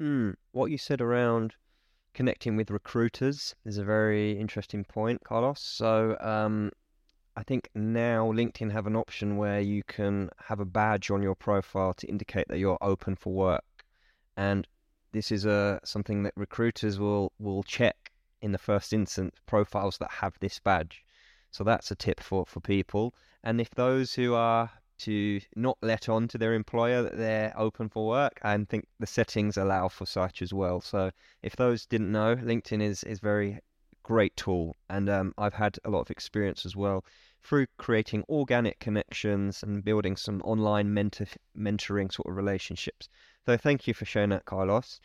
[0.00, 1.54] Mm, what you said around
[2.14, 5.60] connecting with recruiters is a very interesting point, Carlos.
[5.60, 6.70] So, um,
[7.36, 11.36] I think now LinkedIn have an option where you can have a badge on your
[11.36, 13.84] profile to indicate that you're open for work,
[14.36, 14.66] and
[15.12, 19.98] this is a uh, something that recruiters will will check in the first instance profiles
[19.98, 21.04] that have this badge.
[21.50, 23.14] So that's a tip for for people.
[23.42, 27.88] And if those who are to not let on to their employer that they're open
[27.88, 30.80] for work, I think the settings allow for such as well.
[30.80, 31.10] So
[31.42, 33.60] if those didn't know, LinkedIn is is very
[34.02, 37.04] great tool, and um, I've had a lot of experience as well
[37.42, 43.08] through creating organic connections and building some online mentor, mentoring sort of relationships.
[43.48, 45.00] So thank you for sharing that, Carlos.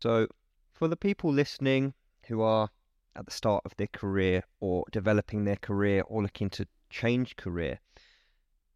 [0.00, 0.26] So
[0.72, 1.92] for the people listening
[2.28, 2.70] who are
[3.14, 7.78] at the start of their career or developing their career or looking to change career,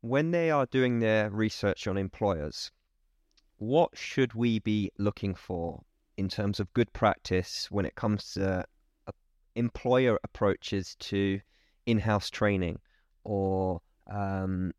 [0.03, 2.71] when they are doing their research on employers,
[3.57, 5.83] what should we be looking for
[6.19, 8.63] in terms of good practice when it comes to
[9.07, 9.13] uh,
[9.55, 11.41] employer approaches to
[11.87, 12.79] in-house training
[13.25, 14.71] or um,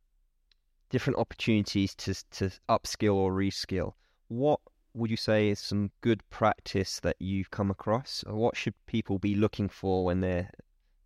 [0.91, 3.93] different opportunities to to upskill or reskill.
[4.30, 4.59] What
[4.93, 8.23] would you say is some good practice that you've come across?
[8.25, 10.49] Or what should people be looking for when they're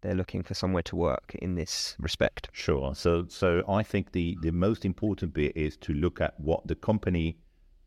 [0.01, 2.49] they're looking for somewhere to work in this respect?
[2.51, 2.93] Sure.
[2.93, 6.75] So so I think the the most important bit is to look at what the
[6.75, 7.37] company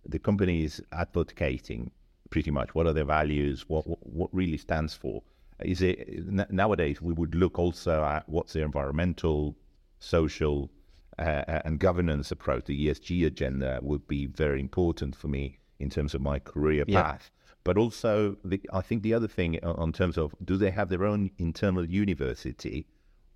[0.04, 1.90] the company is advocating
[2.30, 5.22] pretty much what are their values what what, what really stands for
[5.60, 9.56] is it nowadays we would look also at what's their environmental,
[9.98, 10.70] social,
[11.18, 12.64] uh, and governance approach.
[12.66, 17.02] The ESG agenda would be very important for me in terms of my career yeah.
[17.02, 17.30] path.
[17.64, 21.04] But also, the, I think the other thing on terms of do they have their
[21.04, 22.86] own internal university,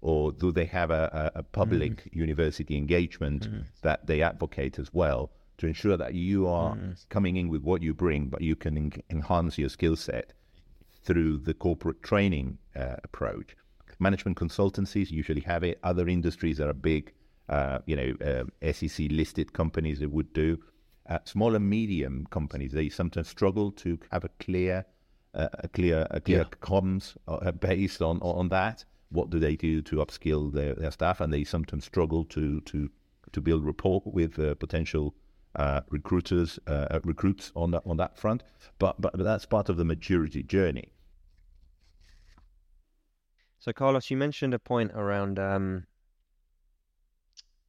[0.00, 2.14] or do they have a, a public mm.
[2.14, 3.64] university engagement mm.
[3.82, 7.08] that they advocate as well to ensure that you are mm.
[7.08, 10.32] coming in with what you bring, but you can en- enhance your skill set
[11.02, 13.56] through the corporate training uh, approach.
[13.98, 15.78] Management consultancies usually have it.
[15.82, 17.12] Other industries that are big,
[17.50, 20.58] uh, you know, uh, SEC listed companies that would do.
[21.08, 24.84] Uh, small and medium companies they sometimes struggle to have a clear,
[25.34, 26.58] uh, a clear, a clear yeah.
[26.62, 28.84] comms uh, based on on that.
[29.10, 31.20] What do they do to upskill their, their staff?
[31.20, 32.88] And they sometimes struggle to to
[33.32, 35.14] to build rapport with potential
[35.56, 38.44] uh, recruiters, uh, recruits on that on that front.
[38.78, 40.92] But but that's part of the maturity journey.
[43.58, 45.86] So, Carlos, you mentioned a point around um,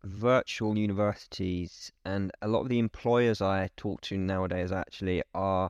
[0.04, 5.70] virtual universities, and a lot of the employers I talk to nowadays actually are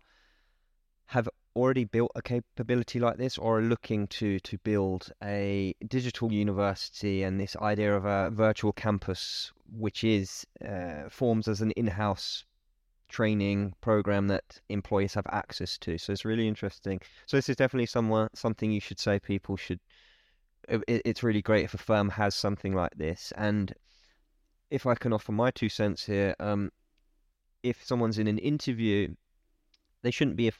[1.07, 6.31] have already built a capability like this or are looking to to build a digital
[6.31, 12.45] university and this idea of a virtual campus which is uh, forms as an in-house
[13.09, 15.97] training program that employees have access to.
[15.97, 17.01] So it's really interesting.
[17.25, 19.81] So this is definitely someone something you should say people should
[20.69, 23.33] it, it's really great if a firm has something like this.
[23.35, 23.73] And
[24.71, 26.71] if i can offer my two cents here um,
[27.61, 29.07] if someone's in an interview
[30.01, 30.51] they shouldn't be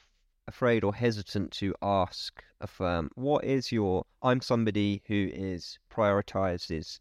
[0.46, 6.98] afraid or hesitant to ask a firm, what is your, I'm somebody who is prioritizes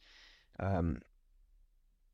[0.59, 0.99] um,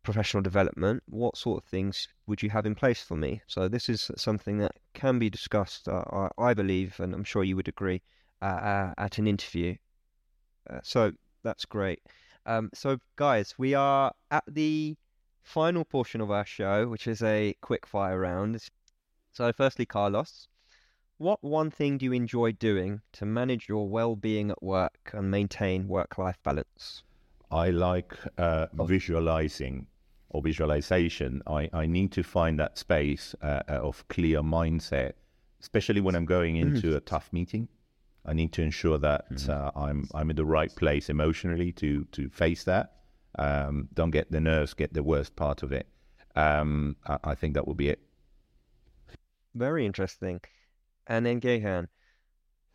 [0.04, 3.42] professional development, what sort of things would you have in place for me?
[3.48, 7.56] So this is something that can be discussed, uh, I believe, and I'm sure you
[7.56, 8.02] would agree,
[8.42, 9.76] uh, uh, at an interview.
[10.70, 11.12] Uh, so
[11.44, 12.02] that's great.
[12.48, 14.96] Um, so guys, we are at the
[15.44, 18.62] final portion of our show, which is a quick fire round.
[19.34, 20.48] So firstly, Carlos,
[21.18, 25.90] what one thing do you enjoy doing to manage your well-being at work and maintain
[25.90, 27.04] work-life balance?
[27.52, 28.86] I like uh, oh.
[28.86, 29.88] visualizing
[30.30, 31.42] or visualization.
[31.48, 35.14] I, I need to find that space uh, uh of clear mindset,
[35.60, 36.62] especially when I'm going mm.
[36.62, 37.68] into a tough meeting.
[38.28, 39.50] I need to ensure that mm.
[39.50, 42.94] uh, I'm I'm in the right place emotionally to to face that.
[43.40, 45.88] Um, don't get the nerves get the worst part of it.
[46.36, 48.00] Um, I, I think that will be it.
[49.56, 50.42] Very interesting.
[51.08, 51.88] And then Gehan,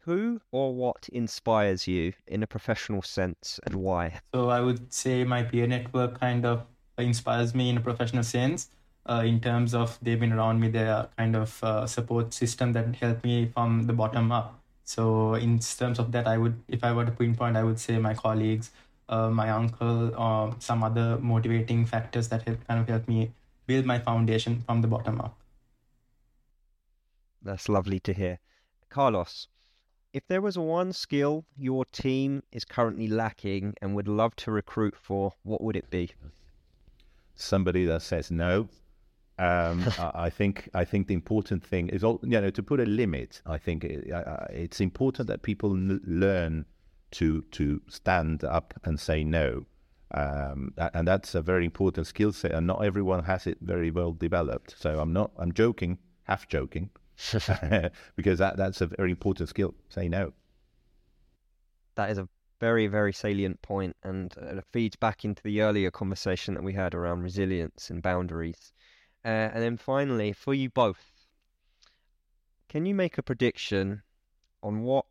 [0.01, 4.21] who or what inspires you in a professional sense and why?
[4.35, 6.67] So I would say my peer network kind of
[6.99, 8.71] inspires me in a professional sense.
[9.05, 12.95] Uh, in terms of they've been around me, they're kind of uh, support system that
[12.97, 14.62] helped me from the bottom up.
[14.85, 17.99] So in terms of that, I would, if I were to pinpoint, I would say
[17.99, 18.71] my colleagues,
[19.09, 23.33] uh, my uncle, or some other motivating factors that have kind of helped me
[23.67, 25.37] build my foundation from the bottom up.
[27.43, 28.39] That's lovely to hear.
[28.89, 29.49] Carlos,
[30.13, 34.95] if there was one skill your team is currently lacking and would love to recruit
[34.95, 36.11] for, what would it be?
[37.35, 38.69] Somebody that says no.
[39.39, 43.41] Um, I think I think the important thing is, you know, to put a limit.
[43.47, 46.67] I think it, uh, it's important that people n- learn
[47.13, 49.67] to to stand up and say no,
[50.13, 52.53] um, and that's a very important skill set.
[52.53, 54.75] And not everyone has it very well developed.
[54.79, 55.33] So I'm not.
[55.39, 56.91] I'm joking, half joking,
[58.17, 59.75] because that that's a very important skill.
[59.89, 60.33] Say no.
[61.95, 62.29] That is a
[62.61, 66.95] very very salient point, and it feeds back into the earlier conversation that we had
[66.95, 68.73] around resilience and boundaries.
[69.25, 71.13] Uh, and then finally, for you both,
[72.69, 74.03] can you make a prediction
[74.63, 75.07] on what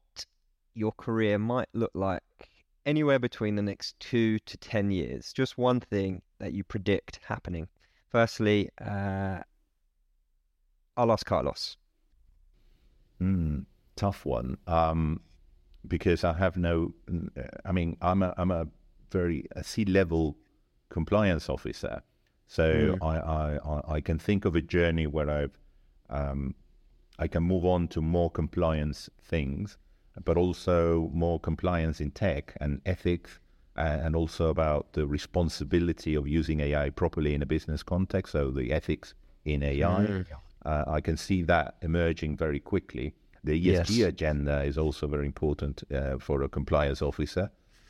[0.74, 2.24] your career might look like
[2.86, 5.32] anywhere between the next two to ten years?
[5.32, 7.68] Just one thing that you predict happening.
[8.09, 9.39] Firstly, uh,
[10.97, 11.78] I'll ask Carlos.
[13.22, 14.57] Mm, tough one.
[14.68, 15.22] Um,
[15.88, 16.93] because I have no,
[17.66, 18.68] I mean, I'm a, I'm a
[19.12, 20.38] very a C-level
[20.89, 22.01] compliance officer.
[22.48, 22.98] So mm.
[23.02, 25.58] I, I, I can think of a journey where I've,
[26.10, 26.56] um,
[27.18, 29.78] I can move on to more compliance things,
[30.26, 33.39] but also more compliance in tech and ethics,
[33.78, 38.34] and also about the responsibility of using AI properly in a business context.
[38.34, 39.14] So the ethics
[39.46, 40.06] in AI.
[40.06, 40.26] Mm.
[40.64, 43.14] Uh, I can see that emerging very quickly.
[43.44, 44.10] The ESG yes.
[44.10, 47.50] agenda is also very important uh, for a compliance officer.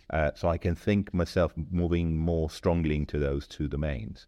[0.10, 4.28] Uh, so I can think myself moving more strongly into those two domains.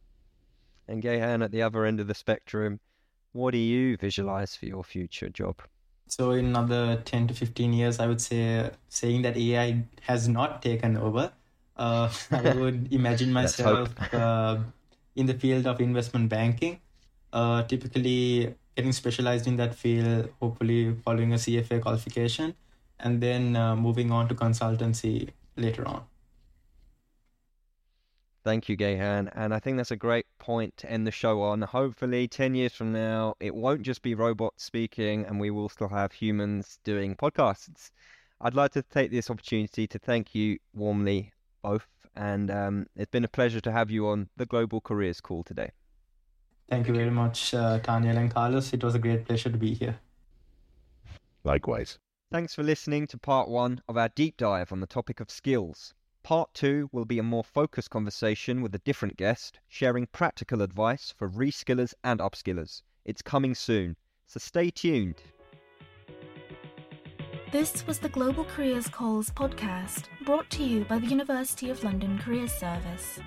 [0.88, 2.80] And Gehan, at the other end of the spectrum,
[3.32, 5.62] what do you visualize for your future job?
[6.08, 10.62] So in another 10 to 15 years, I would say saying that AI has not
[10.62, 11.32] taken over,
[11.78, 14.60] uh, I would imagine myself uh,
[15.16, 16.80] in the field of investment banking
[17.34, 22.56] uh, typically getting specialized in that field, hopefully following a CFA qualification,
[23.00, 26.04] and then uh, moving on to consultancy later on.
[28.44, 29.32] Thank you, Gehan.
[29.36, 31.62] And I think that's a great point to end the show on.
[31.62, 35.88] Hopefully, 10 years from now, it won't just be robots speaking and we will still
[35.88, 37.92] have humans doing podcasts.
[38.42, 41.32] I'd like to take this opportunity to thank you warmly
[41.62, 41.88] both.
[42.16, 45.72] And um, it's been a pleasure to have you on the Global Careers Call today.
[46.70, 48.74] Thank you very much, uh, Tanyel and Carlos.
[48.74, 49.98] It was a great pleasure to be here.
[51.46, 51.98] Likewise.
[52.32, 55.94] Thanks for listening to part one of our deep dive on the topic of skills.
[56.24, 61.14] Part two will be a more focused conversation with a different guest, sharing practical advice
[61.18, 62.82] for reskillers and upskillers.
[63.04, 65.22] It's coming soon, so stay tuned.
[67.52, 72.18] This was the Global Careers Calls podcast, brought to you by the University of London
[72.18, 73.20] Careers Service.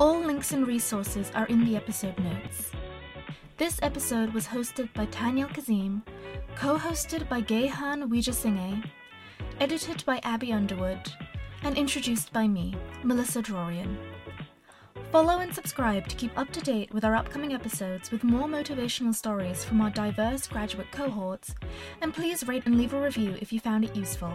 [0.00, 2.72] All links and resources are in the episode notes.
[3.58, 6.02] This episode was hosted by Tanyel Kazim,
[6.56, 8.88] co hosted by Gehan Wijesinghe,
[9.60, 11.12] edited by Abby Underwood,
[11.62, 13.98] and introduced by me, Melissa Drorian.
[15.10, 19.14] Follow and subscribe to keep up to date with our upcoming episodes with more motivational
[19.14, 21.54] stories from our diverse graduate cohorts,
[22.00, 24.32] and please rate and leave a review if you found it useful.